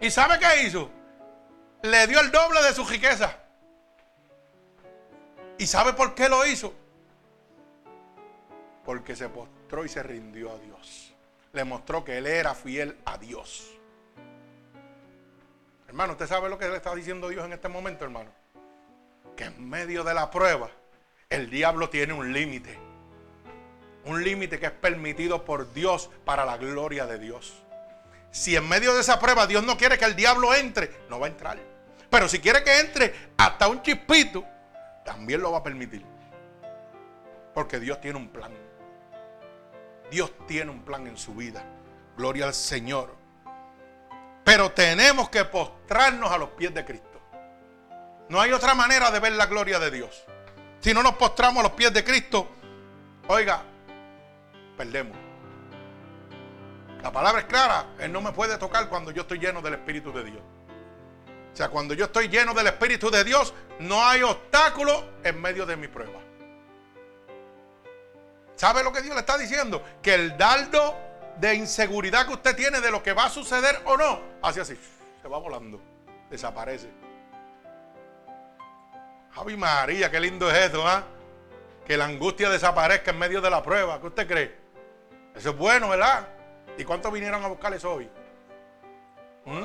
[0.00, 0.90] ¿Y sabe qué hizo?
[1.82, 3.38] Le dio el doble de su riqueza.
[5.56, 6.74] ¿Y sabe por qué lo hizo?
[8.84, 11.14] Porque se postró y se rindió a Dios.
[11.52, 13.73] Le mostró que él era fiel a Dios.
[15.94, 18.28] Hermano, ¿usted sabe lo que le está diciendo Dios en este momento, hermano?
[19.36, 20.68] Que en medio de la prueba,
[21.30, 22.76] el diablo tiene un límite.
[24.04, 27.62] Un límite que es permitido por Dios para la gloria de Dios.
[28.32, 31.26] Si en medio de esa prueba Dios no quiere que el diablo entre, no va
[31.26, 31.60] a entrar.
[32.10, 34.44] Pero si quiere que entre hasta un chispito,
[35.04, 36.04] también lo va a permitir.
[37.54, 38.52] Porque Dios tiene un plan.
[40.10, 41.64] Dios tiene un plan en su vida.
[42.16, 43.14] Gloria al Señor.
[44.44, 47.20] Pero tenemos que postrarnos a los pies de Cristo.
[48.28, 50.24] No hay otra manera de ver la gloria de Dios.
[50.80, 52.48] Si no nos postramos a los pies de Cristo,
[53.28, 53.62] oiga,
[54.76, 55.16] perdemos.
[57.02, 60.12] La palabra es clara, Él no me puede tocar cuando yo estoy lleno del Espíritu
[60.12, 60.42] de Dios.
[61.52, 65.64] O sea, cuando yo estoy lleno del Espíritu de Dios, no hay obstáculo en medio
[65.66, 66.18] de mi prueba.
[68.56, 69.82] ¿Sabe lo que Dios le está diciendo?
[70.02, 70.96] Que el dardo
[71.38, 74.78] de inseguridad que usted tiene de lo que va a suceder o no, hace así,
[75.20, 75.80] se va volando,
[76.30, 76.90] desaparece.
[79.32, 81.02] Javi María, qué lindo es eso, ¿ah?
[81.84, 84.00] Que la angustia desaparezca en medio de la prueba.
[84.00, 84.56] ¿Qué usted cree?
[85.34, 86.28] Eso es bueno, ¿verdad?
[86.78, 88.08] ¿Y cuántos vinieron a buscarles hoy?
[89.44, 89.64] ¿Mm?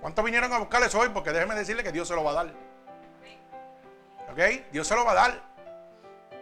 [0.00, 1.08] ¿Cuántos vinieron a buscarles hoy?
[1.08, 2.54] Porque déjeme decirle que Dios se lo va a dar.
[4.30, 4.38] ¿Ok?
[4.70, 5.42] Dios se lo va a dar.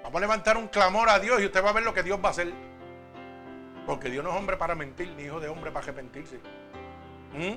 [0.02, 2.20] Vamos a levantar un clamor a Dios y usted va a ver lo que Dios
[2.22, 2.52] va a hacer.
[3.88, 6.36] Porque Dios no es hombre para mentir, ni hijo de hombre para arrepentirse.
[7.32, 7.54] ¿Mm?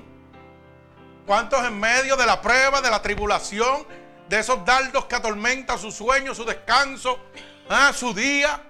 [1.26, 3.86] ¿Cuántos en medio de la prueba, de la tribulación,
[4.30, 7.18] de esos dardos que atormentan su sueño, su descanso,
[7.68, 8.62] ah, su día,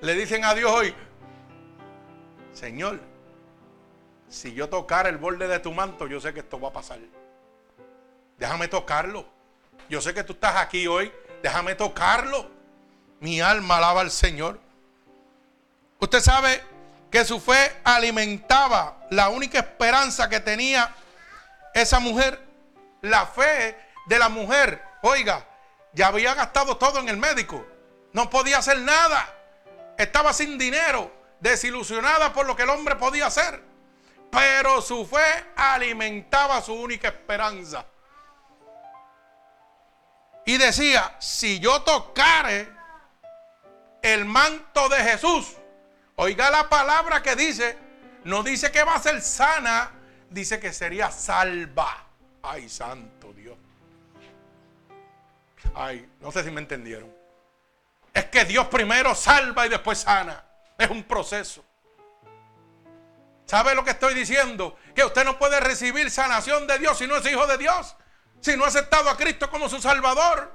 [0.00, 0.94] le dicen a Dios hoy,
[2.52, 3.00] Señor,
[4.28, 7.00] si yo tocara el borde de tu manto, yo sé que esto va a pasar.
[8.38, 9.26] Déjame tocarlo.
[9.90, 11.12] Yo sé que tú estás aquí hoy.
[11.42, 12.48] Déjame tocarlo.
[13.18, 14.67] Mi alma alaba al Señor.
[16.00, 16.64] Usted sabe
[17.10, 20.94] que su fe alimentaba la única esperanza que tenía
[21.74, 22.46] esa mujer.
[23.00, 25.46] La fe de la mujer, oiga,
[25.92, 27.66] ya había gastado todo en el médico.
[28.12, 29.34] No podía hacer nada.
[29.96, 33.62] Estaba sin dinero, desilusionada por lo que el hombre podía hacer.
[34.30, 37.84] Pero su fe alimentaba su única esperanza.
[40.44, 42.72] Y decía, si yo tocare
[44.02, 45.57] el manto de Jesús,
[46.20, 47.78] Oiga la palabra que dice,
[48.24, 49.92] no dice que va a ser sana,
[50.28, 52.06] dice que sería salva.
[52.42, 53.56] Ay, santo Dios.
[55.76, 57.08] Ay, no sé si me entendieron.
[58.12, 60.44] Es que Dios primero salva y después sana.
[60.76, 61.64] Es un proceso.
[63.46, 64.76] ¿Sabe lo que estoy diciendo?
[64.96, 67.94] Que usted no puede recibir sanación de Dios si no es hijo de Dios.
[68.40, 70.52] Si no ha aceptado a Cristo como su Salvador.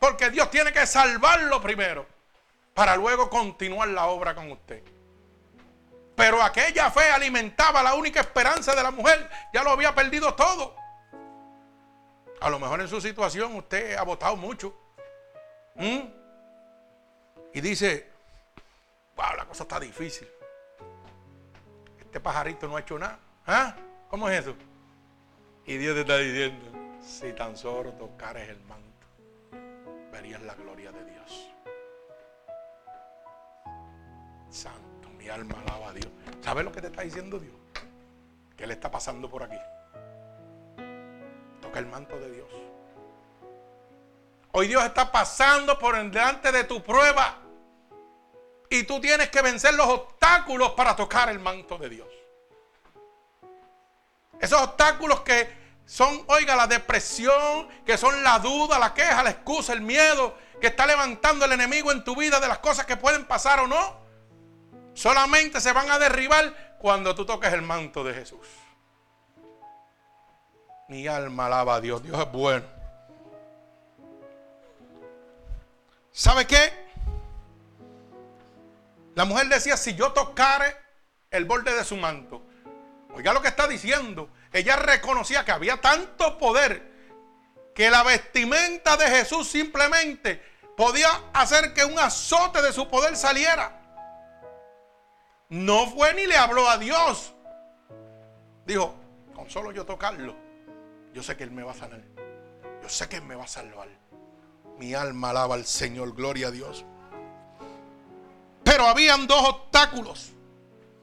[0.00, 2.17] Porque Dios tiene que salvarlo primero.
[2.78, 4.84] Para luego continuar la obra con usted.
[6.14, 9.28] Pero aquella fe alimentaba la única esperanza de la mujer.
[9.52, 10.76] Ya lo había perdido todo.
[12.40, 14.72] A lo mejor en su situación usted ha votado mucho.
[15.74, 16.02] ¿Mm?
[17.52, 18.12] Y dice,
[19.16, 20.28] wow, la cosa está difícil.
[21.98, 23.18] Este pajarito no ha hecho nada.
[23.44, 23.74] ¿Ah?
[24.08, 24.54] ¿Cómo es eso?
[25.66, 26.64] Y Dios te está diciendo,
[27.02, 29.08] si tan solo tocares el manto,
[30.12, 31.57] verías la gloria de Dios.
[34.50, 36.08] Santo, mi alma alaba a Dios.
[36.42, 37.54] ¿Sabes lo que te está diciendo Dios?
[38.56, 39.58] ¿Qué le está pasando por aquí?
[41.60, 42.48] Toca el manto de Dios.
[44.52, 47.38] Hoy Dios está pasando por delante de tu prueba.
[48.70, 52.08] Y tú tienes que vencer los obstáculos para tocar el manto de Dios.
[54.40, 55.48] Esos obstáculos que
[55.86, 60.66] son, oiga, la depresión, que son la duda, la queja, la excusa, el miedo que
[60.68, 64.07] está levantando el enemigo en tu vida de las cosas que pueden pasar o no.
[64.98, 68.44] Solamente se van a derribar cuando tú toques el manto de Jesús.
[70.88, 72.02] Mi alma alaba a Dios.
[72.02, 72.66] Dios es bueno.
[76.10, 76.72] ¿Sabe qué?
[79.14, 80.76] La mujer decía, si yo tocare
[81.30, 82.42] el borde de su manto.
[83.14, 84.30] Oiga lo que está diciendo.
[84.52, 86.90] Ella reconocía que había tanto poder
[87.72, 90.42] que la vestimenta de Jesús simplemente
[90.76, 93.77] podía hacer que un azote de su poder saliera.
[95.48, 97.34] No fue ni le habló a Dios.
[98.66, 98.94] Dijo,
[99.34, 100.34] con solo yo tocarlo,
[101.14, 102.02] yo sé que Él me va a sanar.
[102.82, 103.88] Yo sé que Él me va a salvar.
[104.78, 106.84] Mi alma alaba al Señor, gloria a Dios.
[108.62, 110.32] Pero habían dos obstáculos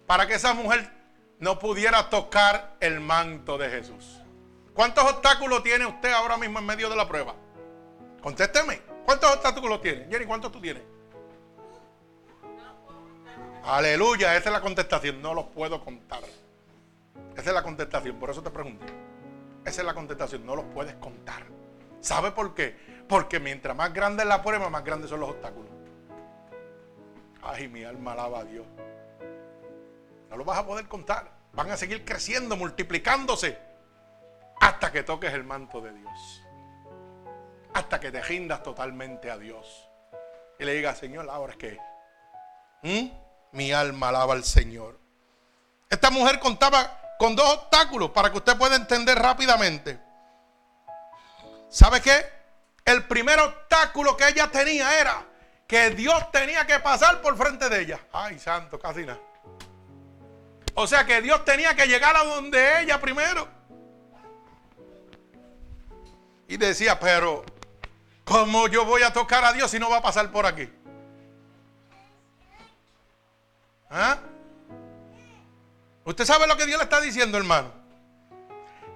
[0.06, 0.92] para que esa mujer
[1.40, 4.22] no pudiera tocar el manto de Jesús.
[4.74, 7.36] ¿Cuántos obstáculos tiene usted ahora mismo en medio de la prueba?
[8.22, 8.82] Contésteme.
[9.06, 10.08] ¿Cuántos obstáculos tiene?
[10.10, 10.84] Jenny, ¿cuántos tú tienes?
[13.66, 15.22] Aleluya, esa es la contestación.
[15.22, 16.22] No los puedo contar.
[17.36, 18.18] Esa es la contestación.
[18.18, 18.86] Por eso te pregunto.
[19.66, 20.46] Esa es la contestación.
[20.46, 21.44] No los puedes contar.
[22.00, 22.76] ¿Sabe por qué?
[23.10, 25.72] Porque mientras más grande es la prueba, más grandes son los obstáculos.
[27.42, 28.68] Ay, mi alma alaba a Dios.
[30.30, 31.32] No lo vas a poder contar.
[31.54, 33.58] Van a seguir creciendo, multiplicándose.
[34.62, 36.44] Hasta que toques el manto de Dios.
[37.74, 39.90] Hasta que te rindas totalmente a Dios.
[40.60, 41.80] Y le digas, Señor, ahora es que
[42.86, 43.25] ¿Mm?
[43.56, 45.00] Mi alma alaba al Señor.
[45.90, 50.00] Esta mujer contaba con dos obstáculos para que usted pueda entender rápidamente.
[51.70, 52.26] ¿Sabe qué?
[52.84, 55.26] El primer obstáculo que ella tenía era
[55.68, 58.00] que Dios tenía que pasar por frente de ella.
[58.12, 59.20] Ay, santo, casi nada.
[60.76, 63.48] O sea que Dios tenía que llegar a donde ella primero.
[66.48, 67.44] Y decía, pero
[68.26, 70.70] ¿cómo yo voy a tocar a Dios si no va a pasar por aquí?
[73.98, 74.18] ¿Ah?
[76.04, 77.72] ¿Usted sabe lo que Dios le está diciendo, hermano?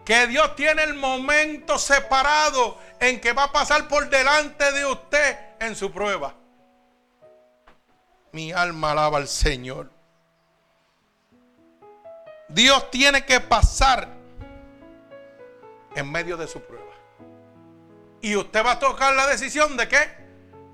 [0.04, 5.38] Que Dios tiene el momento separado en que va a pasar por delante de usted
[5.62, 6.36] en su prueba.
[8.34, 9.90] Mi alma alaba al Señor.
[12.50, 14.10] Dios tiene que pasar
[15.96, 16.92] en medio de su prueba.
[18.22, 20.12] Y usted va a tocar la decisión de qué?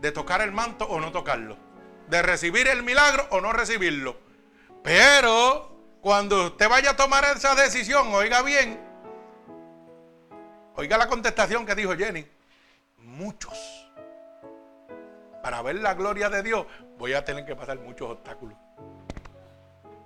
[0.01, 1.64] De tocar el manto o no tocarlo.
[2.07, 4.17] De recibir el milagro o no recibirlo.
[4.83, 8.79] Pero cuando usted vaya a tomar esa decisión, oiga bien,
[10.75, 12.25] oiga la contestación que dijo Jenny.
[12.97, 13.85] Muchos
[15.45, 16.65] para ver la gloria de Dios,
[16.97, 18.57] voy a tener que pasar muchos obstáculos.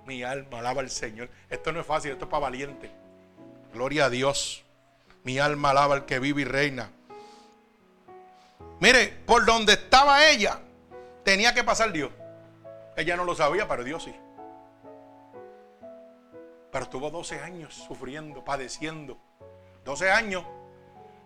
[0.04, 1.30] Mi alma alaba al Señor.
[1.48, 2.90] Esto no es fácil, esto es para valiente.
[3.72, 4.62] Gloria a Dios.
[5.24, 6.90] Mi alma alaba al que vive y reina.
[8.80, 10.60] Mire, por donde estaba ella,
[11.24, 12.10] tenía que pasar Dios.
[12.96, 14.14] Ella no lo sabía, pero Dios sí.
[16.70, 19.18] Pero estuvo 12 años sufriendo, padeciendo.
[19.84, 20.44] 12 años.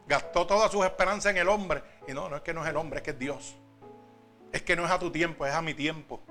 [0.06, 1.82] Gastó todas sus esperanzas en el hombre.
[2.06, 3.56] Y no, no es que no es el hombre, es que es Dios.
[4.52, 6.22] Es que no es a tu tiempo, es a mi tiempo.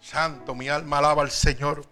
[0.00, 1.84] Santo, mi alma alaba al Señor.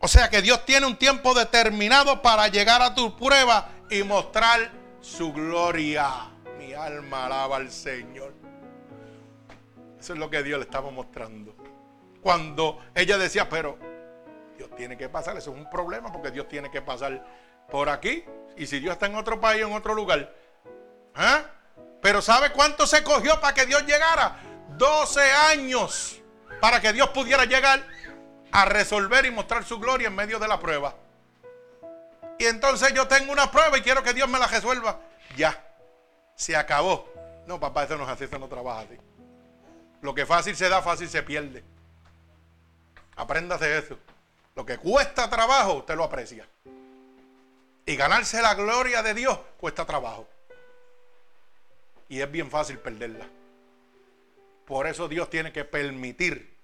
[0.00, 4.72] O sea que Dios tiene un tiempo determinado para llegar a tu prueba y mostrar
[5.00, 6.30] su gloria.
[6.58, 8.41] Mi alma alaba al Señor.
[10.02, 11.54] Eso es lo que Dios le estaba mostrando.
[12.20, 13.78] Cuando ella decía, pero
[14.56, 17.24] Dios tiene que pasar, eso es un problema porque Dios tiene que pasar
[17.70, 18.24] por aquí.
[18.56, 20.34] Y si Dios está en otro país, en otro lugar,
[21.14, 21.44] ¿Ah?
[22.00, 24.40] Pero ¿sabe cuánto se cogió para que Dios llegara?
[24.70, 25.20] 12
[25.52, 26.20] años
[26.60, 27.86] para que Dios pudiera llegar
[28.50, 30.96] a resolver y mostrar su gloria en medio de la prueba.
[32.40, 34.98] Y entonces yo tengo una prueba y quiero que Dios me la resuelva.
[35.36, 35.64] Ya,
[36.34, 37.08] se acabó.
[37.46, 38.98] No, papá, eso no es así, eso no trabaja así.
[40.02, 41.64] Lo que fácil se da, fácil se pierde.
[43.16, 43.98] Apréndase eso.
[44.54, 46.46] Lo que cuesta trabajo, usted lo aprecia.
[47.86, 50.28] Y ganarse la gloria de Dios cuesta trabajo.
[52.08, 53.26] Y es bien fácil perderla.
[54.66, 56.56] Por eso Dios tiene que permitir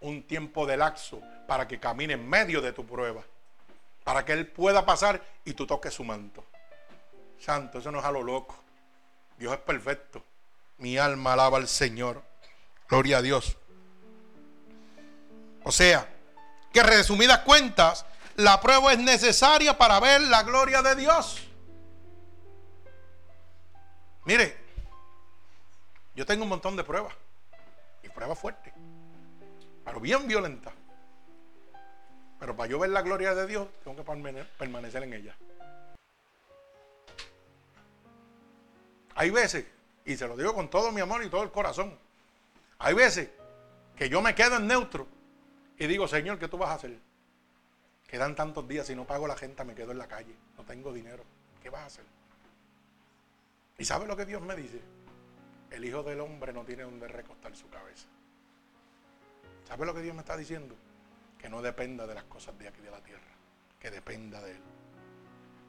[0.00, 3.22] un tiempo de laxo para que camine en medio de tu prueba.
[4.04, 6.44] Para que Él pueda pasar y tú toques su manto.
[7.38, 8.56] Santo, eso no es a lo loco.
[9.38, 10.22] Dios es perfecto.
[10.78, 12.22] Mi alma alaba al Señor.
[12.88, 13.56] Gloria a Dios.
[15.64, 16.08] O sea,
[16.72, 18.06] que resumidas cuentas,
[18.36, 21.42] la prueba es necesaria para ver la gloria de Dios.
[24.24, 24.56] Mire,
[26.14, 27.14] yo tengo un montón de pruebas.
[28.02, 28.72] Y pruebas fuertes.
[29.84, 30.74] Pero bien violentas.
[32.38, 35.36] Pero para yo ver la gloria de Dios, tengo que permanecer en ella.
[39.14, 39.64] Hay veces,
[40.04, 41.98] y se lo digo con todo mi amor y todo el corazón,
[42.78, 43.30] hay veces
[43.96, 45.06] que yo me quedo en neutro
[45.78, 46.98] y digo, Señor, ¿qué tú vas a hacer?
[48.06, 50.92] Quedan tantos días, si no pago la gente me quedo en la calle, no tengo
[50.92, 51.24] dinero.
[51.62, 52.04] ¿Qué vas a hacer?
[53.78, 54.80] ¿Y sabe lo que Dios me dice?
[55.70, 58.06] El Hijo del Hombre no tiene donde recostar su cabeza.
[59.66, 60.76] ¿Sabe lo que Dios me está diciendo?
[61.38, 63.34] Que no dependa de las cosas de aquí de la tierra,
[63.80, 64.62] que dependa de Él.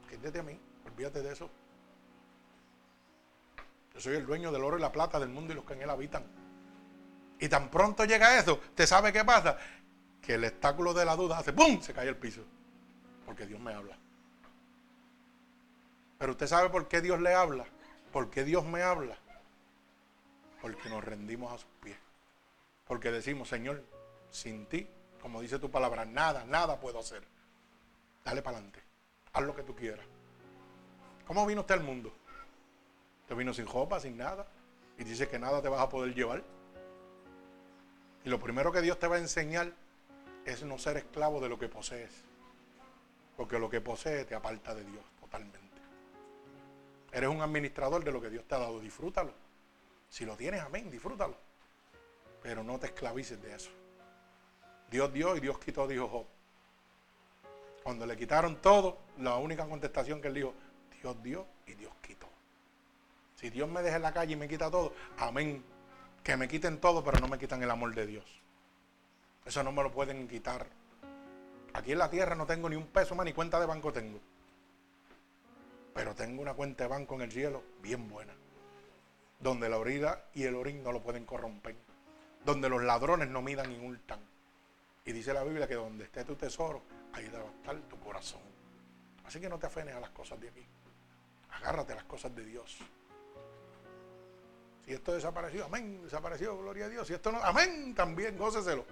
[0.10, 1.49] Quédate a mí, olvídate de eso.
[3.93, 5.82] Yo soy el dueño del oro y la plata del mundo y los que en
[5.82, 6.24] él habitan.
[7.40, 9.58] Y tan pronto llega eso, ¿te sabe qué pasa?
[10.22, 11.82] Que el estáculo de la duda hace ¡pum!
[11.82, 12.42] Se cae el piso.
[13.26, 13.98] Porque Dios me habla.
[16.18, 17.66] Pero usted sabe por qué Dios le habla.
[18.12, 19.18] ¿Por qué Dios me habla?
[20.62, 21.98] Porque nos rendimos a sus pies.
[22.88, 23.84] Porque decimos, Señor,
[24.32, 24.88] sin ti,
[25.22, 27.24] como dice tu palabra, nada, nada puedo hacer.
[28.26, 28.82] Dale para adelante.
[29.34, 30.06] Haz lo que tú quieras.
[31.28, 32.12] ¿Cómo vino usted al mundo?
[33.22, 34.48] Usted vino sin ropa, sin nada.
[34.98, 36.42] Y dice que nada te vas a poder llevar.
[38.28, 39.71] Y lo primero que Dios te va a enseñar
[40.43, 42.11] es no ser esclavo de lo que posees.
[43.38, 45.80] Porque lo que posees te aparta de Dios totalmente.
[47.13, 48.82] Eres un administrador de lo que Dios te ha dado.
[48.82, 49.32] Disfrútalo.
[50.09, 51.38] Si lo tienes, amén, disfrútalo.
[52.43, 53.71] Pero no te esclavices de eso.
[54.91, 56.25] Dios dio y Dios quitó, dijo Job.
[57.82, 60.53] Cuando le quitaron todo, la única contestación que él dijo,
[61.01, 62.28] Dios dio y Dios quitó.
[63.36, 65.76] Si Dios me deja en la calle y me quita todo, amén
[66.28, 68.25] que me quiten todo, pero no me quitan el amor de Dios.
[69.45, 70.67] Eso no me lo pueden quitar.
[71.71, 74.19] Aquí en la tierra no tengo ni un peso más, ni cuenta de banco tengo.
[75.93, 78.34] Pero tengo una cuenta de banco en el cielo bien buena.
[79.39, 81.78] Donde la orida y el orín no lo pueden corromper.
[82.43, 84.19] Donde los ladrones no midan ni hurtan.
[85.05, 86.82] Y dice la Biblia que donde esté tu tesoro,
[87.13, 88.41] ahí debe estar tu corazón.
[89.25, 90.65] Así que no te afenes a las cosas de aquí.
[91.51, 92.80] Agárrate a las cosas de Dios.
[94.88, 97.06] Si esto desapareció, amén, desapareció, gloria a Dios.
[97.06, 98.86] Si esto no, amén, también, góceselo.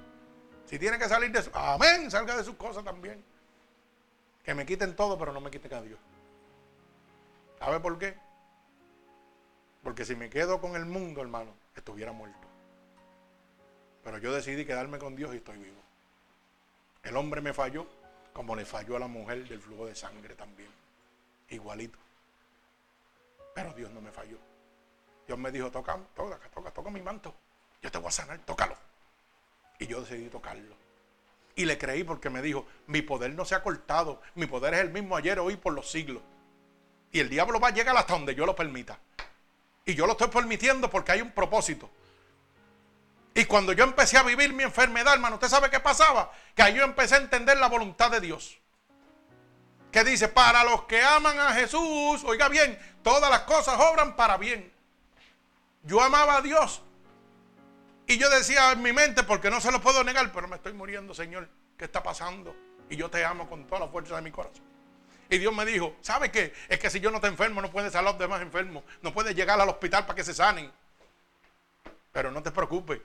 [0.66, 3.24] Si tiene que salir de eso, amén, salga de sus cosas también.
[4.44, 5.98] Que me quiten todo, pero no me quiten a Dios.
[7.60, 8.18] ¿Sabe por qué?
[9.84, 12.46] Porque si me quedo con el mundo, hermano, estuviera muerto.
[14.04, 15.82] Pero yo decidí quedarme con Dios y estoy vivo.
[17.04, 17.88] El hombre me falló,
[18.34, 20.70] como le falló a la mujer del flujo de sangre también.
[21.48, 21.98] Igualito.
[23.54, 24.40] Pero Dios no me falló.
[25.28, 27.34] Dios me dijo, toca, toca, toca, toca mi manto.
[27.82, 28.76] Yo te voy a sanar, tócalo.
[29.80, 30.76] Y yo decidí tocarlo.
[31.56, 34.22] Y le creí porque me dijo, mi poder no se ha cortado.
[34.36, 36.22] Mi poder es el mismo ayer, hoy, por los siglos.
[37.12, 39.00] Y el diablo va a llegar hasta donde yo lo permita.
[39.86, 41.90] Y yo lo estoy permitiendo porque hay un propósito.
[43.34, 46.32] Y cuando yo empecé a vivir mi enfermedad, hermano, ¿usted sabe qué pasaba?
[46.56, 48.58] Que ahí yo empecé a entender la voluntad de Dios.
[49.92, 54.38] Que dice, para los que aman a Jesús, oiga bien, todas las cosas obran para
[54.38, 54.75] bien.
[55.86, 56.82] Yo amaba a Dios.
[58.08, 60.74] Y yo decía en mi mente, porque no se lo puedo negar, pero me estoy
[60.74, 61.50] muriendo, Señor.
[61.78, 62.56] ¿Qué está pasando?
[62.90, 64.64] Y yo te amo con toda la fuerza de mi corazón.
[65.30, 66.54] Y Dios me dijo, ¿sabe qué?
[66.70, 68.84] Es que si yo no te enfermo, no puedes salir a los demás enfermos.
[69.02, 70.72] No puedes llegar al hospital para que se sanen.
[72.12, 73.02] Pero no te preocupes.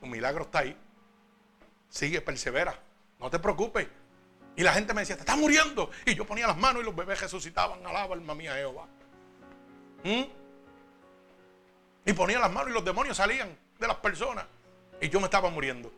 [0.00, 0.76] Tu milagro está ahí.
[1.90, 2.78] Sigue, persevera.
[3.18, 3.86] No te preocupes.
[4.56, 5.90] Y la gente me decía, te estás muriendo.
[6.06, 7.86] Y yo ponía las manos y los bebés resucitaban.
[7.86, 8.86] Alaba alma mía Jehová.
[10.04, 10.39] ¿Mm?
[12.04, 14.46] Y ponía las manos y los demonios salían de las personas.
[15.00, 15.92] Y yo me estaba muriendo.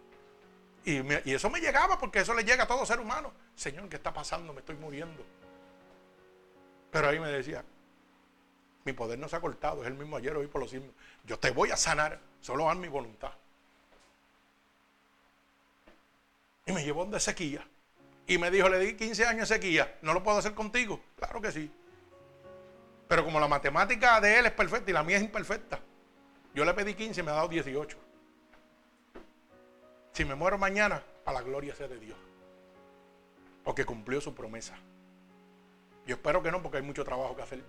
[0.85, 0.97] Y,
[1.33, 3.33] eso me llegaba porque eso le llega a todo ser humano.
[3.55, 4.53] Señor, ¿qué está pasando?
[4.53, 5.25] Me estoy muriendo.
[6.91, 7.65] Pero ahí me decía,
[8.85, 10.91] Mi poder no se ha cortado, es el mismo ayer, hoy por los siglos.
[11.25, 13.33] Yo te voy a sanar, solo haz mi voluntad.
[16.67, 17.67] Y me llevó donde sequía.
[18.27, 21.01] Y me dijo, le di 15 años de sequía, ¿no lo puedo hacer contigo?
[21.17, 21.71] Claro que sí.
[23.09, 25.81] Pero como la matemática de él es perfecta y la mía es imperfecta,
[26.55, 27.97] yo le pedí 15 y me ha dado 18.
[30.13, 32.19] Si me muero mañana, a la gloria sea de Dios.
[33.65, 34.77] Porque cumplió su promesa.
[36.07, 37.65] Yo espero que no, porque hay mucho trabajo que hacer.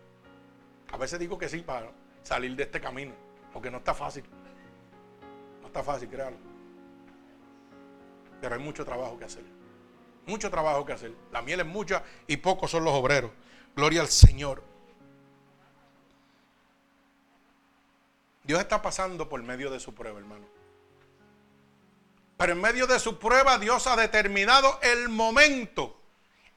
[0.91, 1.91] A veces digo que sí para
[2.23, 3.13] salir de este camino,
[3.53, 4.23] porque no está fácil.
[5.61, 6.37] No está fácil, créalo.
[8.41, 9.43] Pero hay mucho trabajo que hacer.
[10.25, 11.13] Mucho trabajo que hacer.
[11.31, 13.31] La miel es mucha y pocos son los obreros.
[13.75, 14.63] Gloria al Señor.
[18.43, 20.45] Dios está pasando por medio de su prueba, hermano.
[22.37, 25.99] Pero en medio de su prueba Dios ha determinado el momento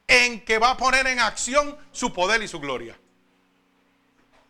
[0.07, 2.97] en que va a poner en acción su poder y su gloria.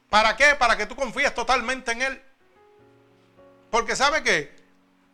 [0.10, 0.56] ¿Para qué?
[0.56, 2.22] Para que tú confíes totalmente en Él.
[3.70, 4.56] Porque sabe que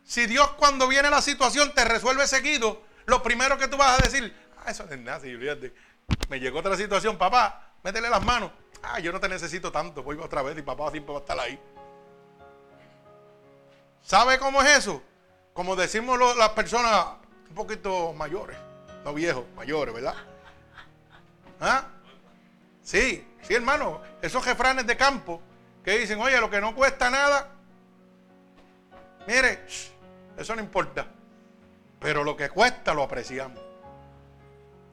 [0.04, 4.02] si Dios cuando viene la situación te resuelve seguido, lo primero que tú vas a
[4.02, 5.20] decir, ah, eso es nada,
[6.28, 8.52] Me llegó otra situación, papá, métele las manos.
[8.82, 11.38] Ah, yo no te necesito tanto, voy otra vez y papá siempre va a estar
[11.40, 11.58] ahí.
[14.04, 15.02] ¿Sabe cómo es eso?
[15.54, 17.06] Como decimos las personas
[17.48, 18.58] un poquito mayores,
[19.02, 20.14] no viejos, mayores, ¿verdad?
[21.58, 21.86] ¿Ah?
[22.82, 24.02] Sí, sí, hermano.
[24.20, 25.40] Esos jefranes de campo
[25.82, 27.48] que dicen, oye, lo que no cuesta nada,
[29.26, 29.64] mire,
[30.36, 31.06] eso no importa.
[31.98, 33.62] Pero lo que cuesta lo apreciamos.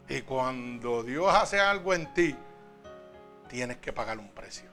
[0.07, 2.33] Y cuando Dios hace algo en ti,
[3.49, 4.69] tienes que pagar un precio.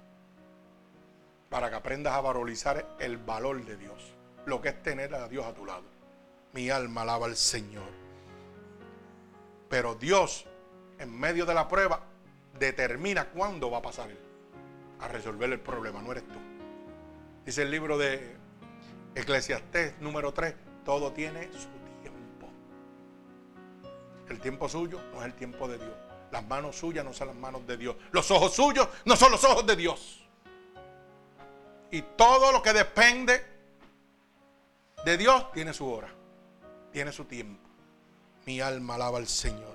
[1.48, 4.17] Para que aprendas a valorizar el valor de Dios.
[4.48, 5.84] Lo que es tener a Dios a tu lado.
[6.54, 7.90] Mi alma alaba al Señor.
[9.68, 10.46] Pero Dios,
[10.98, 12.00] en medio de la prueba,
[12.58, 14.18] determina cuándo va a pasar Él
[15.00, 16.38] a resolver el problema, no eres tú.
[17.44, 18.36] Dice el libro de
[19.14, 21.68] Eclesiastés número 3, todo tiene su
[22.00, 22.48] tiempo.
[24.30, 25.92] El tiempo suyo no es el tiempo de Dios.
[26.32, 27.96] Las manos suyas no son las manos de Dios.
[28.12, 30.26] Los ojos suyos no son los ojos de Dios.
[31.90, 33.57] Y todo lo que depende
[35.08, 36.08] de Dios tiene su hora,
[36.92, 37.66] tiene su tiempo.
[38.44, 39.74] Mi alma alaba al Señor.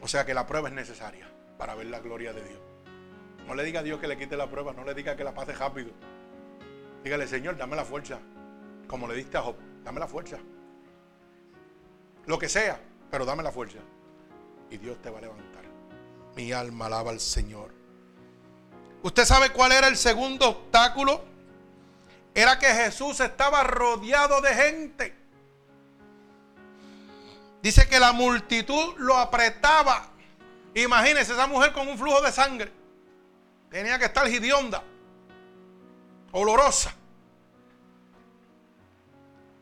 [0.00, 1.28] O sea que la prueba es necesaria
[1.58, 2.60] para ver la gloria de Dios.
[3.48, 5.34] No le diga a Dios que le quite la prueba, no le diga que la
[5.34, 5.90] pase rápido.
[7.02, 8.20] Dígale, Señor, dame la fuerza.
[8.86, 10.38] Como le diste a Job, dame la fuerza.
[12.26, 12.80] Lo que sea,
[13.10, 13.80] pero dame la fuerza.
[14.70, 15.64] Y Dios te va a levantar.
[16.36, 17.74] Mi alma alaba al Señor.
[19.02, 21.33] ¿Usted sabe cuál era el segundo obstáculo?
[22.34, 25.16] Era que Jesús estaba rodeado de gente.
[27.62, 30.08] Dice que la multitud lo apretaba.
[30.74, 32.72] Imagínese esa mujer con un flujo de sangre.
[33.70, 34.82] Tenía que estar hidionda,
[36.32, 36.94] olorosa.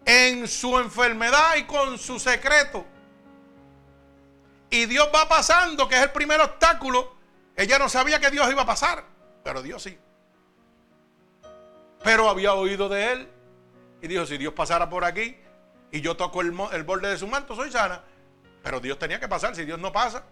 [0.04, 2.84] En su enfermedad y con su secreto.
[4.70, 7.14] Y Dios va pasando, que es el primer obstáculo.
[7.54, 9.04] Ella no sabía que Dios iba a pasar,
[9.44, 9.98] pero Dios sí.
[12.02, 13.28] Pero había oído de él.
[14.00, 15.36] Y dijo, si Dios pasara por aquí,
[15.92, 18.02] y yo toco el, borde de su manto, soy sana.
[18.62, 20.24] Pero Dios tenía que pasar, si Dios no pasa.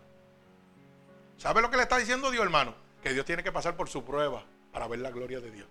[1.37, 2.75] ¿Sabe lo que le está diciendo Dios, hermano?
[3.03, 5.69] Que Dios tiene que pasar por su prueba para ver la gloria de Dios.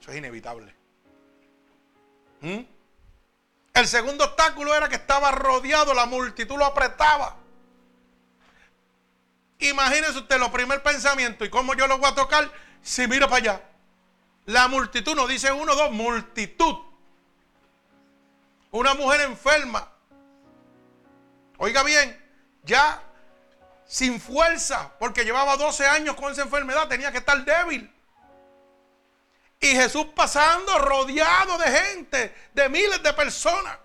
[0.00, 0.74] Eso es inevitable.
[2.40, 2.60] ¿Mm?
[3.74, 7.36] El segundo obstáculo era que estaba rodeado, la multitud lo apretaba.
[9.58, 12.50] Imagínese usted los primer pensamiento y cómo yo lo voy a tocar
[12.82, 13.62] si miro para allá.
[14.46, 16.76] La multitud, no dice uno, dos, multitud.
[18.70, 19.90] Una mujer enferma.
[21.58, 22.20] Oiga bien,
[22.62, 23.00] ya
[23.86, 27.90] sin fuerza, porque llevaba 12 años con esa enfermedad, tenía que estar débil.
[29.60, 33.78] Y Jesús pasando rodeado de gente, de miles de personas.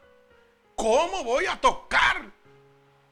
[0.76, 2.26] ¿Cómo voy a tocar?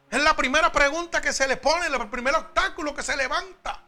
[0.10, 3.84] Es la primera pregunta que se le pone, el primer obstáculo que se levanta.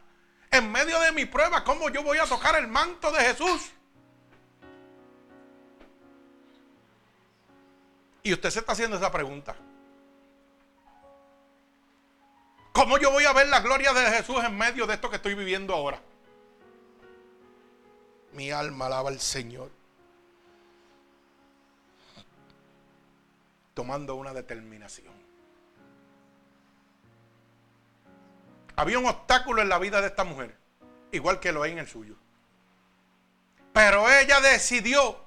[0.50, 3.70] En medio de mi prueba, ¿cómo yo voy a tocar el manto de Jesús?
[8.22, 9.56] Y usted se está haciendo esa pregunta.
[12.72, 15.34] ¿Cómo yo voy a ver la gloria de Jesús en medio de esto que estoy
[15.34, 16.00] viviendo ahora?
[18.32, 19.70] Mi alma alaba al Señor.
[23.74, 25.29] Tomando una determinación.
[28.80, 30.56] Había un obstáculo en la vida de esta mujer,
[31.12, 32.14] igual que lo hay en el suyo.
[33.74, 35.22] Pero ella decidió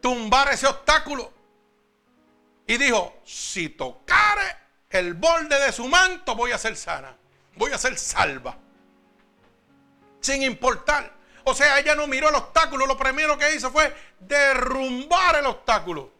[0.00, 1.32] tumbar ese obstáculo
[2.68, 4.56] y dijo, si tocare
[4.90, 7.16] el borde de su manto voy a ser sana.
[7.56, 8.56] voy a ser salva.
[10.20, 11.12] Sin importar.
[11.42, 16.12] O sea, ella no miró el obstáculo, lo primero que hizo fue derrumbar el obstáculo.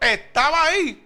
[0.00, 1.05] Estaba ahí.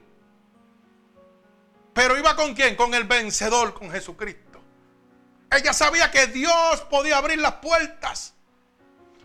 [2.00, 2.76] Pero iba con quién?
[2.76, 4.58] Con el vencedor, con Jesucristo.
[5.50, 8.32] Ella sabía que Dios podía abrir las puertas.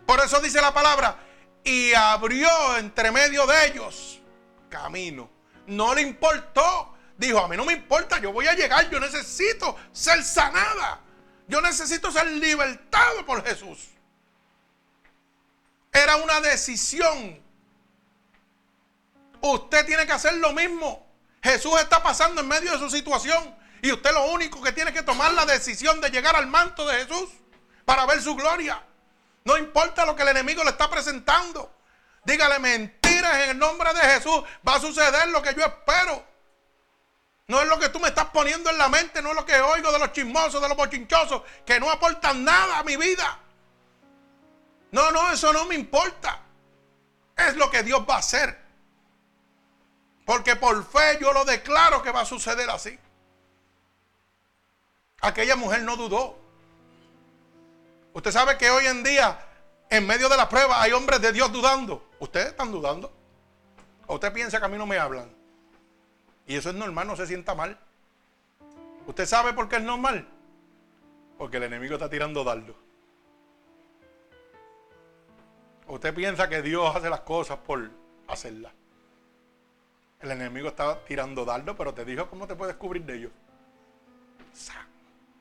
[0.04, 1.16] Por eso dice la palabra,
[1.64, 4.20] y abrió entre medio de ellos
[4.68, 5.30] camino.
[5.68, 6.94] No le importó.
[7.16, 11.00] Dijo, a mí no me importa, yo voy a llegar, yo necesito ser sanada.
[11.48, 13.88] Yo necesito ser libertado por Jesús.
[15.94, 17.40] Era una decisión.
[19.40, 21.05] Usted tiene que hacer lo mismo.
[21.46, 23.56] Jesús está pasando en medio de su situación.
[23.80, 27.04] Y usted lo único que tiene que tomar la decisión de llegar al manto de
[27.04, 27.30] Jesús
[27.84, 28.82] para ver su gloria.
[29.44, 31.72] No importa lo que el enemigo le está presentando.
[32.24, 34.42] Dígale mentiras en el nombre de Jesús.
[34.66, 36.24] Va a suceder lo que yo espero.
[37.46, 39.60] No es lo que tú me estás poniendo en la mente, no es lo que
[39.60, 43.38] oigo de los chismosos, de los bochinchosos, que no aportan nada a mi vida.
[44.90, 46.40] No, no, eso no me importa.
[47.36, 48.65] Es lo que Dios va a hacer.
[50.26, 52.98] Porque por fe yo lo declaro que va a suceder así.
[55.20, 56.36] Aquella mujer no dudó.
[58.12, 59.38] Usted sabe que hoy en día,
[59.88, 62.10] en medio de la prueba, hay hombres de Dios dudando.
[62.18, 63.12] ¿Ustedes están dudando?
[64.08, 65.30] ¿O usted piensa que a mí no me hablan?
[66.44, 67.78] Y eso es normal, no se sienta mal.
[69.06, 70.26] ¿Usted sabe por qué es normal?
[71.38, 72.74] Porque el enemigo está tirando dardo.
[75.86, 77.90] Usted piensa que Dios hace las cosas por
[78.26, 78.72] hacerlas.
[80.20, 83.32] El enemigo está tirando dardo, pero te dijo cómo te puedes cubrir de ellos.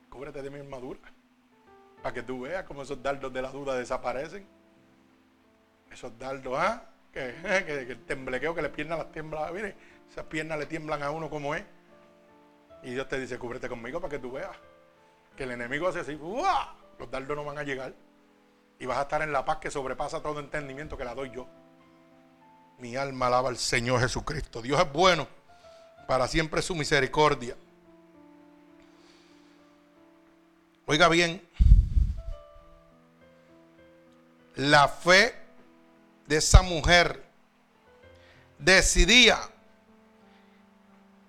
[0.10, 1.00] Cúbrete de mi armadura.
[2.02, 4.46] Para que tú veas cómo esos dardos de la duda desaparecen.
[5.92, 6.84] Esos dardos, ¿ah?
[7.12, 9.52] Que, que, que el temblequeo que le pierna las tiemblas.
[9.52, 9.76] Mire,
[10.10, 11.64] esas piernas le tiemblan a uno como es.
[12.84, 14.56] Y Dios te dice, cúbrete conmigo para que tú veas.
[15.36, 16.20] Que el enemigo hace así,
[17.00, 17.94] los dardos no van a llegar.
[18.78, 21.48] Y vas a estar en la paz que sobrepasa todo entendimiento que la doy yo.
[22.78, 24.62] Mi alma alaba al Señor Jesucristo.
[24.62, 25.28] Dios es bueno.
[26.08, 27.56] Para siempre su misericordia.
[30.86, 31.48] Oiga bien.
[34.56, 35.36] La fe
[36.28, 37.24] de esa mujer
[38.60, 39.40] decidía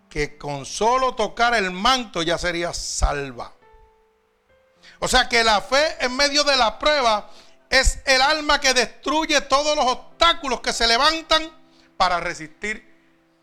[0.09, 3.53] que con solo tocar el manto ya sería salva.
[4.99, 7.29] O sea que la fe en medio de la prueba
[7.71, 11.51] es el alma que destruye todos los obstáculos que se levantan
[11.97, 12.95] para resistir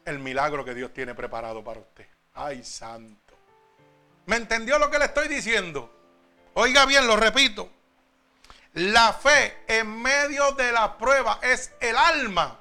[0.05, 2.07] el milagro que Dios tiene preparado para usted.
[2.33, 3.33] Ay, santo.
[4.25, 5.91] ¿Me entendió lo que le estoy diciendo?
[6.53, 7.69] Oiga bien, lo repito.
[8.73, 12.59] La fe en medio de la prueba es el alma.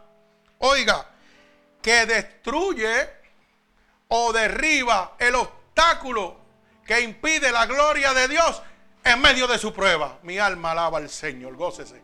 [0.58, 1.08] Oiga,
[1.80, 3.08] que destruye
[4.08, 6.36] o derriba el obstáculo
[6.86, 8.62] que impide la gloria de Dios
[9.04, 10.18] en medio de su prueba.
[10.22, 12.00] Mi alma alaba al Señor, gócese.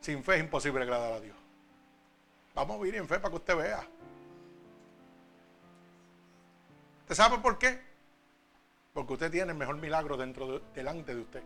[0.00, 1.36] Sin fe es imposible agradar a Dios.
[2.54, 3.86] Vamos a vivir en fe para que usted vea.
[7.02, 7.80] ¿Usted sabe por qué?
[8.92, 11.42] Porque usted tiene el mejor milagro dentro delante de usted.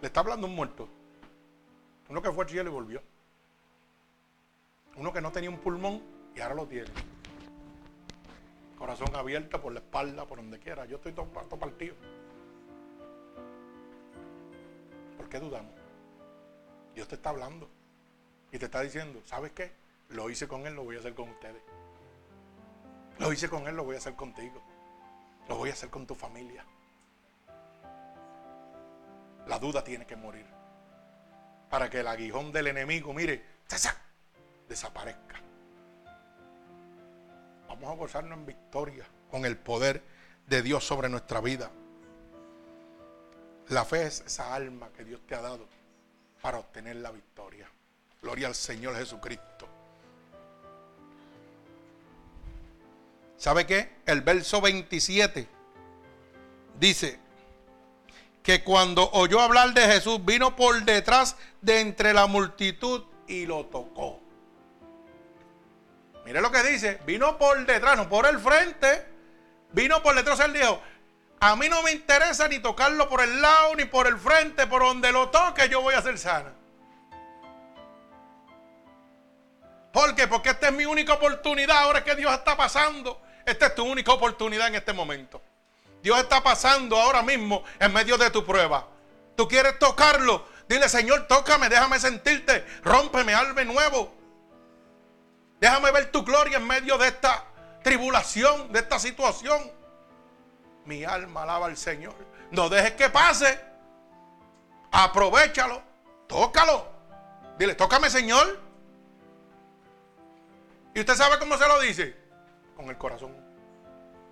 [0.00, 0.88] Le está hablando un muerto.
[2.08, 3.02] Uno que fue al cielo y volvió.
[4.96, 6.02] Uno que no tenía un pulmón
[6.34, 6.90] y ahora lo tiene.
[8.80, 10.86] Corazón abierto por la espalda, por donde quiera.
[10.86, 11.94] Yo estoy todo, todo partido.
[15.18, 15.74] ¿Por qué dudamos?
[16.94, 17.68] Dios te está hablando.
[18.50, 19.70] Y te está diciendo, ¿sabes qué?
[20.08, 21.62] Lo hice con Él, lo voy a hacer con ustedes.
[23.18, 24.62] Lo hice con Él, lo voy a hacer contigo.
[25.46, 26.64] Lo voy a hacer con tu familia.
[29.46, 30.46] La duda tiene que morir.
[31.68, 33.44] Para que el aguijón del enemigo, mire,
[34.66, 35.29] desaparezca.
[37.80, 40.02] Vamos a gozarnos en victoria con el poder
[40.46, 41.70] de Dios sobre nuestra vida.
[43.68, 45.66] La fe es esa alma que Dios te ha dado
[46.42, 47.70] para obtener la victoria.
[48.20, 49.66] Gloria al Señor Jesucristo.
[53.38, 53.96] ¿Sabe qué?
[54.04, 55.48] El verso 27
[56.78, 57.18] dice
[58.42, 63.64] que cuando oyó hablar de Jesús vino por detrás de entre la multitud y lo
[63.66, 64.20] tocó.
[66.30, 69.04] Mire lo que dice, vino por detrás, no por el frente,
[69.72, 70.38] vino por detrás.
[70.38, 70.80] Él dijo,
[71.40, 74.80] a mí no me interesa ni tocarlo por el lado, ni por el frente, por
[74.80, 76.52] donde lo toque, yo voy a ser sana.
[79.92, 80.28] ¿Por qué?
[80.28, 81.78] Porque esta es mi única oportunidad.
[81.78, 83.20] Ahora que Dios está pasando.
[83.44, 85.42] Esta es tu única oportunidad en este momento.
[86.00, 88.86] Dios está pasando ahora mismo en medio de tu prueba.
[89.34, 90.46] Tú quieres tocarlo.
[90.68, 92.64] Dile, Señor, tócame, déjame sentirte.
[92.84, 94.19] Rómpeme, alme nuevo.
[95.60, 97.44] Déjame ver tu gloria en medio de esta
[97.82, 99.70] tribulación, de esta situación.
[100.86, 102.14] Mi alma alaba al Señor.
[102.50, 103.60] No dejes que pase.
[104.90, 105.82] Aprovechalo.
[106.26, 106.88] Tócalo.
[107.58, 108.58] Dile, tócame, Señor.
[110.94, 112.16] ¿Y usted sabe cómo se lo dice?
[112.74, 113.36] Con el corazón.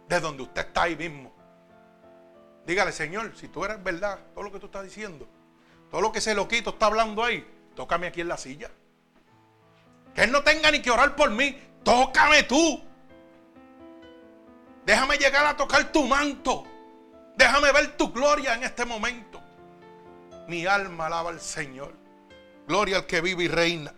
[0.08, 1.32] De donde usted está ahí mismo.
[2.66, 5.28] Dígale, Señor, si tú eres verdad, todo lo que tú estás diciendo,
[5.90, 8.70] todo lo que ese loquito está hablando ahí, tócame aquí en la silla.
[10.18, 12.82] Que él no tenga ni que orar por mí, tócame tú.
[14.84, 16.64] Déjame llegar a tocar tu manto.
[17.36, 19.40] Déjame ver tu gloria en este momento.
[20.48, 21.94] Mi alma alaba al Señor.
[22.66, 23.94] Gloria al que vive y reina.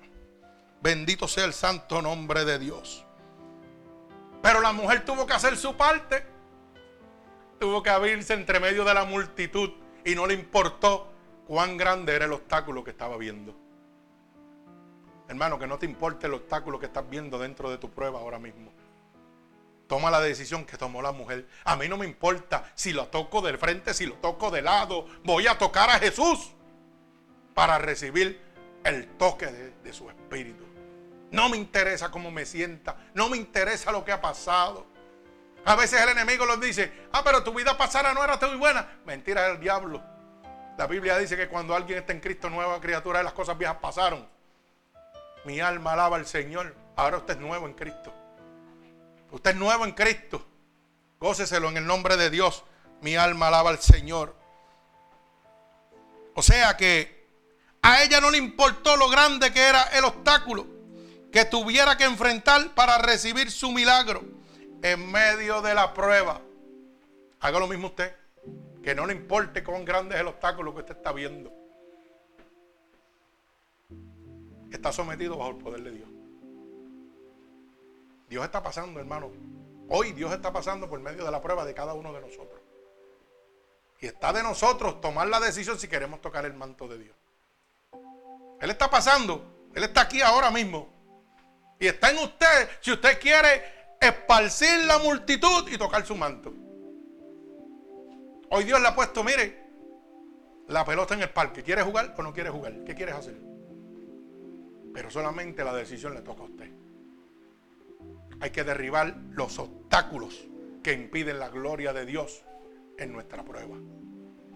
[0.82, 3.06] Bendito sea el santo nombre de Dios.
[4.42, 6.22] Pero la mujer tuvo que hacer su parte.
[7.58, 9.70] Tuvo que abrirse entre medio de la multitud
[10.04, 11.10] y no le importó
[11.46, 13.69] cuán grande era el obstáculo que estaba viendo.
[15.30, 18.40] Hermano, que no te importe el obstáculo que estás viendo dentro de tu prueba ahora
[18.40, 18.72] mismo.
[19.86, 21.46] Toma la decisión que tomó la mujer.
[21.62, 25.06] A mí no me importa si lo toco del frente, si lo toco de lado.
[25.22, 26.50] Voy a tocar a Jesús
[27.54, 28.42] para recibir
[28.82, 30.64] el toque de, su espíritu.
[31.30, 32.96] No me interesa cómo me sienta.
[33.14, 34.84] No me interesa lo que ha pasado.
[35.64, 38.98] A veces el enemigo nos dice, ah, pero tu vida pasada no era muy buena.
[39.06, 40.02] Mentira es el diablo.
[40.76, 44.39] La Biblia dice que cuando alguien está en Cristo, nueva criatura, las cosas viejas pasaron.
[45.44, 46.74] Mi alma alaba al Señor.
[46.96, 48.12] Ahora usted es nuevo en Cristo.
[49.30, 50.44] Usted es nuevo en Cristo.
[51.18, 52.64] Góceselo en el nombre de Dios.
[53.00, 54.34] Mi alma alaba al Señor.
[56.34, 57.26] O sea que
[57.82, 60.66] a ella no le importó lo grande que era el obstáculo
[61.32, 64.22] que tuviera que enfrentar para recibir su milagro
[64.82, 66.40] en medio de la prueba.
[67.40, 68.14] Haga lo mismo usted.
[68.82, 71.52] Que no le importe cuán grande es el obstáculo que usted está viendo.
[74.70, 76.08] Está sometido bajo el poder de Dios.
[78.28, 79.30] Dios está pasando, hermano.
[79.88, 82.60] Hoy Dios está pasando por medio de la prueba de cada uno de nosotros.
[83.98, 87.16] Y está de nosotros tomar la decisión si queremos tocar el manto de Dios.
[88.60, 89.68] Él está pasando.
[89.74, 90.88] Él está aquí ahora mismo.
[91.80, 96.54] Y está en usted si usted quiere esparcir la multitud y tocar su manto.
[98.50, 99.60] Hoy Dios le ha puesto, mire,
[100.68, 101.62] la pelota en el parque.
[101.62, 102.84] ¿Quiere jugar o no quiere jugar?
[102.84, 103.49] ¿Qué quieres hacer?
[104.92, 106.70] Pero solamente la decisión le toca a usted.
[108.40, 110.48] Hay que derribar los obstáculos
[110.82, 112.42] que impiden la gloria de Dios
[112.98, 113.76] en nuestra prueba.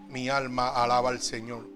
[0.09, 1.67] Mi alma alaba al Señor.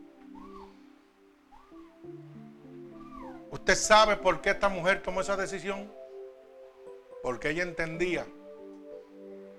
[3.50, 5.90] ¿Usted sabe por qué esta mujer tomó esa decisión?
[7.22, 8.26] Porque ella entendía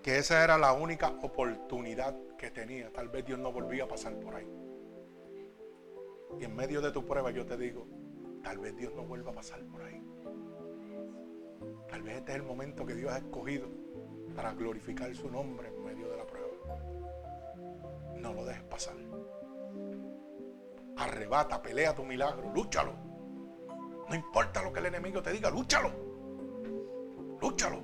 [0.04, 2.92] que esa era la única oportunidad que tenía.
[2.92, 4.48] Tal vez Dios no volvía a pasar por ahí.
[6.40, 7.88] Y en medio de tu prueba yo te digo,
[8.44, 10.02] tal vez Dios no vuelva a pasar por ahí.
[11.90, 13.68] Tal vez este es el momento que Dios ha escogido
[14.36, 16.50] para glorificar su nombre en medio de la prueba.
[18.16, 18.96] No lo dejes pasar.
[20.98, 22.94] Arrebata, pelea tu milagro, lúchalo.
[24.08, 25.92] No importa lo que el enemigo te diga, lúchalo.
[27.40, 27.82] Lúchalo.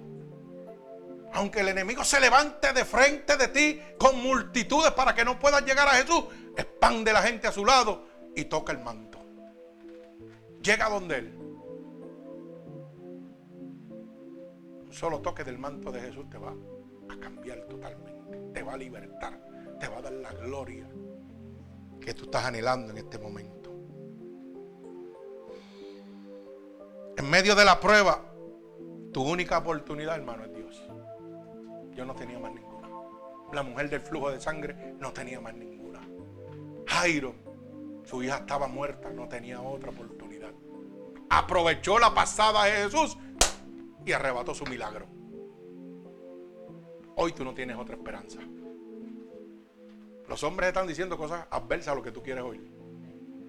[1.33, 5.65] Aunque el enemigo se levante de frente de ti con multitudes para que no puedas
[5.65, 6.25] llegar a Jesús,
[6.55, 9.14] expande la gente a su lado y toca el manto.
[10.65, 11.31] Llega donde Él.
[14.83, 16.55] Un solo toque del manto de Jesús te va
[17.07, 18.51] a cambiar totalmente.
[18.51, 19.39] Te va a libertar.
[19.79, 20.89] Te va a dar la gloria
[22.01, 23.71] que tú estás anhelando en este momento.
[27.17, 28.23] En medio de la prueba,
[29.13, 30.83] tu única oportunidad, hermano, es Dios.
[31.93, 32.89] Yo no tenía más ninguna.
[33.53, 36.01] La mujer del flujo de sangre no tenía más ninguna.
[36.87, 37.35] Jairo,
[38.03, 40.24] su hija estaba muerta, no tenía otra oportunidad.
[41.35, 43.17] Aprovechó la pasada de Jesús
[44.05, 45.05] y arrebató su milagro.
[47.17, 48.39] Hoy tú no tienes otra esperanza.
[50.29, 52.71] Los hombres están diciendo cosas adversas a lo que tú quieres oír.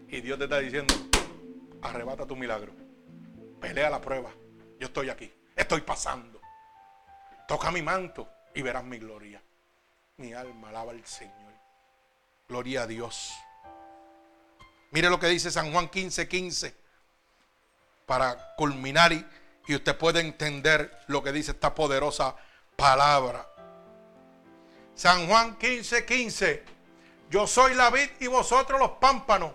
[0.08, 0.92] Y Dios te está diciendo,
[1.80, 2.72] arrebata tu milagro.
[3.60, 4.32] Pelea la prueba.
[4.80, 5.32] Yo estoy aquí.
[5.54, 6.40] Estoy pasando.
[7.46, 9.40] Toca mi manto y verás mi gloria.
[10.16, 11.52] Mi alma alaba al Señor.
[12.48, 13.32] Gloria a Dios.
[14.90, 16.85] Mire lo que dice San Juan 15, 15.
[18.06, 19.26] Para culminar y,
[19.66, 22.34] y usted puede entender lo que dice esta poderosa
[22.76, 23.46] palabra.
[24.94, 26.64] San Juan 15, 15.
[27.28, 29.52] Yo soy la vid y vosotros los pámpanos.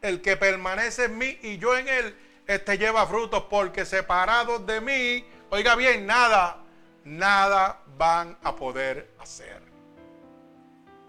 [0.00, 2.16] El que permanece en mí y yo en él
[2.50, 6.58] este lleva frutos porque separados de mí, oiga bien, nada,
[7.04, 9.62] nada van a poder hacer.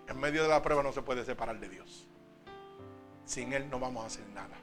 [0.08, 2.08] En medio de la prueba no se puede separar de Dios.
[3.26, 4.56] Sin Él no vamos a hacer nada.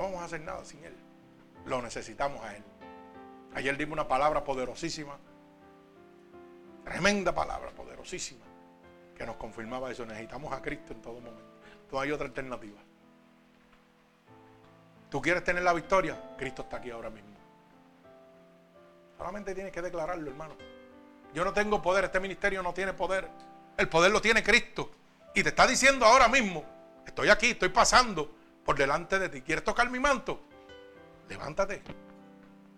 [0.00, 0.96] No vamos a hacer nada sin Él.
[1.66, 2.64] Lo necesitamos a Él.
[3.52, 5.18] Ayer dimos una palabra poderosísima.
[6.86, 8.46] Tremenda palabra, poderosísima.
[9.14, 10.06] Que nos confirmaba eso.
[10.06, 11.44] Necesitamos a Cristo en todo momento.
[11.92, 12.80] No hay otra alternativa.
[15.10, 16.18] ¿Tú quieres tener la victoria?
[16.38, 17.36] Cristo está aquí ahora mismo.
[19.18, 20.54] Solamente tienes que declararlo, hermano.
[21.34, 23.28] Yo no tengo poder, este ministerio no tiene poder.
[23.76, 24.92] El poder lo tiene Cristo.
[25.34, 26.64] Y te está diciendo ahora mismo,
[27.04, 28.39] estoy aquí, estoy pasando
[28.70, 29.42] por delante de ti.
[29.42, 30.40] ¿Quieres tocar mi manto?
[31.28, 31.82] Levántate.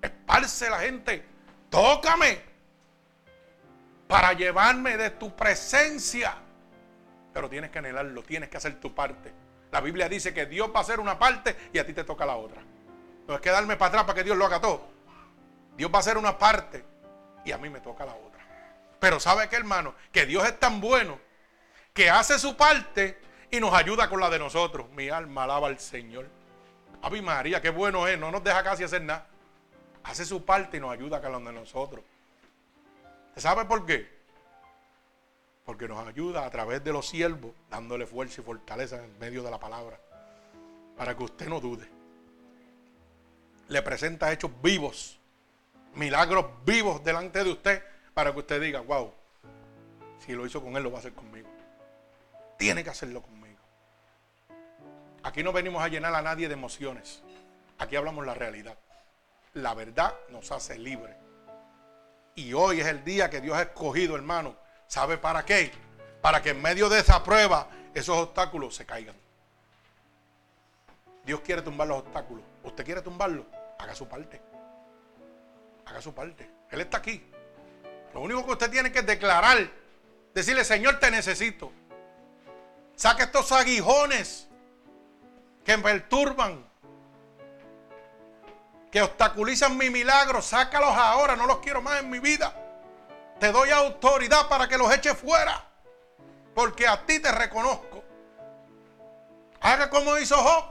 [0.01, 1.23] Esparce la gente.
[1.69, 2.41] Tócame.
[4.09, 6.35] Para llevarme de tu presencia.
[7.35, 9.35] Pero tienes que anhelarlo, tienes que hacer tu parte.
[9.71, 12.25] La Biblia dice que Dios va a hacer una parte y a ti te toca
[12.25, 12.63] la otra.
[13.29, 14.89] No es que darme para atrás para que Dios lo haga todo.
[15.77, 16.83] Dios va a hacer una parte
[17.45, 18.41] y a mí me toca la otra.
[18.99, 19.95] Pero ¿sabe qué, hermano?
[20.11, 21.21] Que Dios es tan bueno
[21.93, 23.21] que hace su parte
[23.53, 24.91] y nos ayuda con la de nosotros.
[24.97, 26.27] Mi alma alaba al Señor.
[27.03, 29.29] Ave María, qué bueno es, no nos deja casi hacer nada.
[30.03, 32.05] Hace su parte y nos ayuda con la de nosotros.
[33.37, 34.23] ¿Sabe por qué?
[35.65, 39.51] porque nos ayuda a través de los siervos, dándole fuerza y fortaleza en medio de
[39.51, 39.99] la palabra,
[40.97, 41.89] para que usted no dude.
[43.69, 45.19] Le presenta hechos vivos,
[45.95, 47.83] milagros vivos delante de usted,
[48.13, 49.13] para que usted diga, wow,
[50.19, 51.49] si lo hizo con él, lo va a hacer conmigo.
[52.59, 53.42] Tiene que hacerlo conmigo.
[55.23, 57.23] Aquí no venimos a llenar a nadie de emociones.
[57.79, 58.77] Aquí hablamos la realidad.
[59.55, 61.17] La verdad nos hace libres.
[62.35, 64.57] Y hoy es el día que Dios ha escogido, hermano,
[64.93, 65.73] ¿Sabe para qué?
[66.21, 69.17] Para que en medio de esa prueba esos obstáculos se caigan.
[71.25, 72.45] Dios quiere tumbar los obstáculos.
[72.63, 73.47] ¿Usted quiere tumbarlos?
[73.79, 74.43] Haga su parte.
[75.87, 76.51] Haga su parte.
[76.71, 77.25] Él está aquí.
[78.13, 79.67] Lo único que usted tiene que declarar,
[80.35, 81.73] decirle, Señor, te necesito.
[82.95, 84.47] Saque estos aguijones
[85.65, 86.65] que me perturban,
[88.91, 90.43] que obstaculizan mi milagro.
[90.43, 92.55] Sácalos ahora, no los quiero más en mi vida.
[93.41, 95.65] Te doy autoridad para que los eches fuera.
[96.55, 98.05] Porque a ti te reconozco.
[99.61, 100.65] Haga como hizo Job.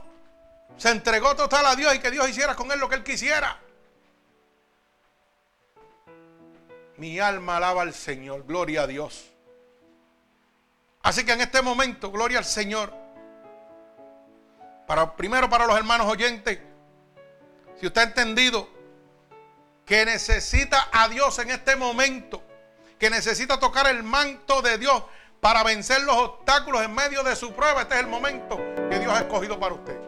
[0.76, 3.58] Se entregó total a Dios y que Dios hiciera con él lo que él quisiera.
[6.96, 8.44] Mi alma alaba al Señor.
[8.46, 9.32] Gloria a Dios.
[11.02, 13.01] Así que en este momento, gloria al Señor.
[14.86, 16.58] Para, primero para los hermanos oyentes.
[17.80, 18.68] Si usted ha entendido
[19.84, 22.42] que necesita a Dios en este momento
[22.98, 25.02] que necesita tocar el manto de Dios
[25.40, 28.56] para vencer los obstáculos en medio de su prueba, este es el momento
[28.88, 29.98] que Dios ha escogido para usted.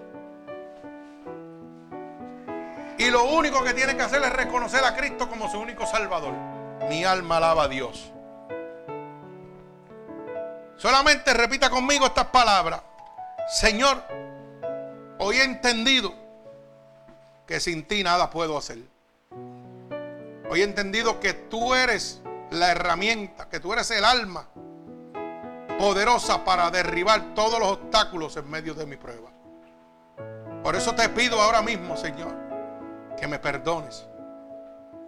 [2.99, 6.35] Y lo único que tiene que hacer es reconocer a Cristo como su único Salvador.
[6.89, 8.13] Mi alma alaba a Dios.
[10.77, 12.83] Solamente repita conmigo estas palabras.
[13.49, 14.05] Señor,
[15.19, 16.15] hoy he entendido
[17.47, 18.79] que sin ti nada puedo hacer.
[20.51, 24.49] Hoy he entendido que tú eres la herramienta, que tú eres el alma
[25.79, 29.31] poderosa para derribar todos los obstáculos en medio de mi prueba.
[30.63, 32.35] Por eso te pido ahora mismo, Señor,
[33.19, 34.07] que me perdones.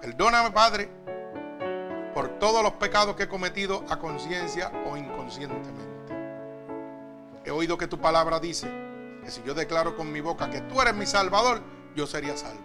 [0.00, 0.88] Perdóname, Padre,
[2.12, 6.14] por todos los pecados que he cometido a conciencia o inconscientemente.
[7.44, 8.85] He oído que tu palabra dice
[9.26, 11.60] que si yo declaro con mi boca que tú eres mi Salvador,
[11.96, 12.62] yo sería salvo.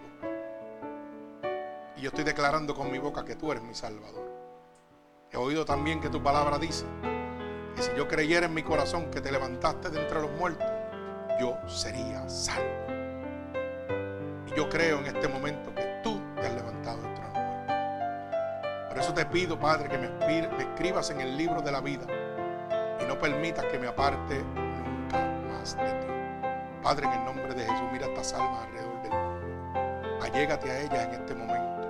[1.97, 4.29] Y yo estoy declarando con mi boca que tú eres mi Salvador.
[5.31, 6.85] He oído también que tu palabra dice
[7.75, 10.67] que si yo creyera en mi corazón que te levantaste de entre los muertos,
[11.39, 12.85] yo sería salvo.
[14.45, 18.87] Y yo creo en este momento que tú te has levantado de entre los muertos.
[18.87, 22.05] Por eso te pido, Padre, que me, me escribas en el libro de la vida
[23.01, 25.17] y no permitas que me aparte nunca
[25.49, 26.20] más de ti.
[26.81, 30.19] Padre, en el nombre de Jesús, mira estas almas alrededor del mundo.
[30.23, 31.87] Allégate a ellas en este momento.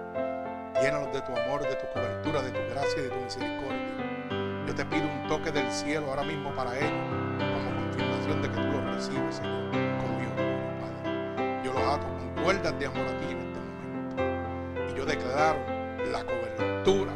[0.82, 4.66] Llénalos de tu amor, de tu cobertura, de tu gracia y de tu misericordia.
[4.68, 8.56] Yo te pido un toque del cielo ahora mismo para ellos, como confirmación de que
[8.56, 10.36] tú los recibes, Señor, como hijo
[10.82, 11.62] Padre.
[11.64, 14.92] Yo los ato con cuerdas de amor a ti en este momento.
[14.92, 15.60] Y yo declaro
[16.12, 17.14] la cobertura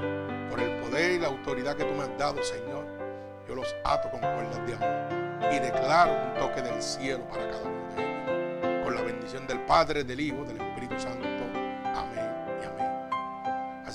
[0.50, 2.86] por el poder y la autoridad que tú me has dado, Señor.
[3.50, 7.64] Yo los ato con cuerdas de amor y declaro un toque del cielo para cada
[7.64, 8.84] uno de ellos.
[8.84, 11.26] Con la bendición del Padre, del Hijo, del Espíritu Santo.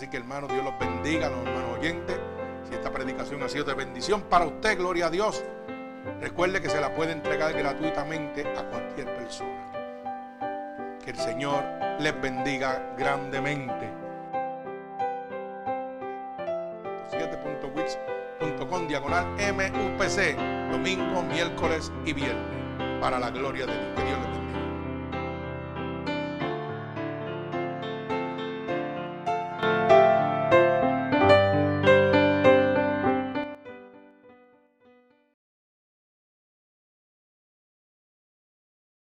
[0.01, 2.18] Así que hermanos, Dios los bendiga, los hermanos oyentes.
[2.66, 5.45] Si esta predicación ha sido de bendición para usted, gloria a Dios.
[6.22, 9.70] Recuerde que se la puede entregar gratuitamente a cualquier persona.
[11.05, 11.62] Que el Señor
[11.99, 13.91] les bendiga grandemente.
[17.11, 20.34] 7.wix.com diagonal MUPC,
[20.71, 24.18] domingo, miércoles y viernes, para la gloria de Dios.
[24.35, 24.39] Que.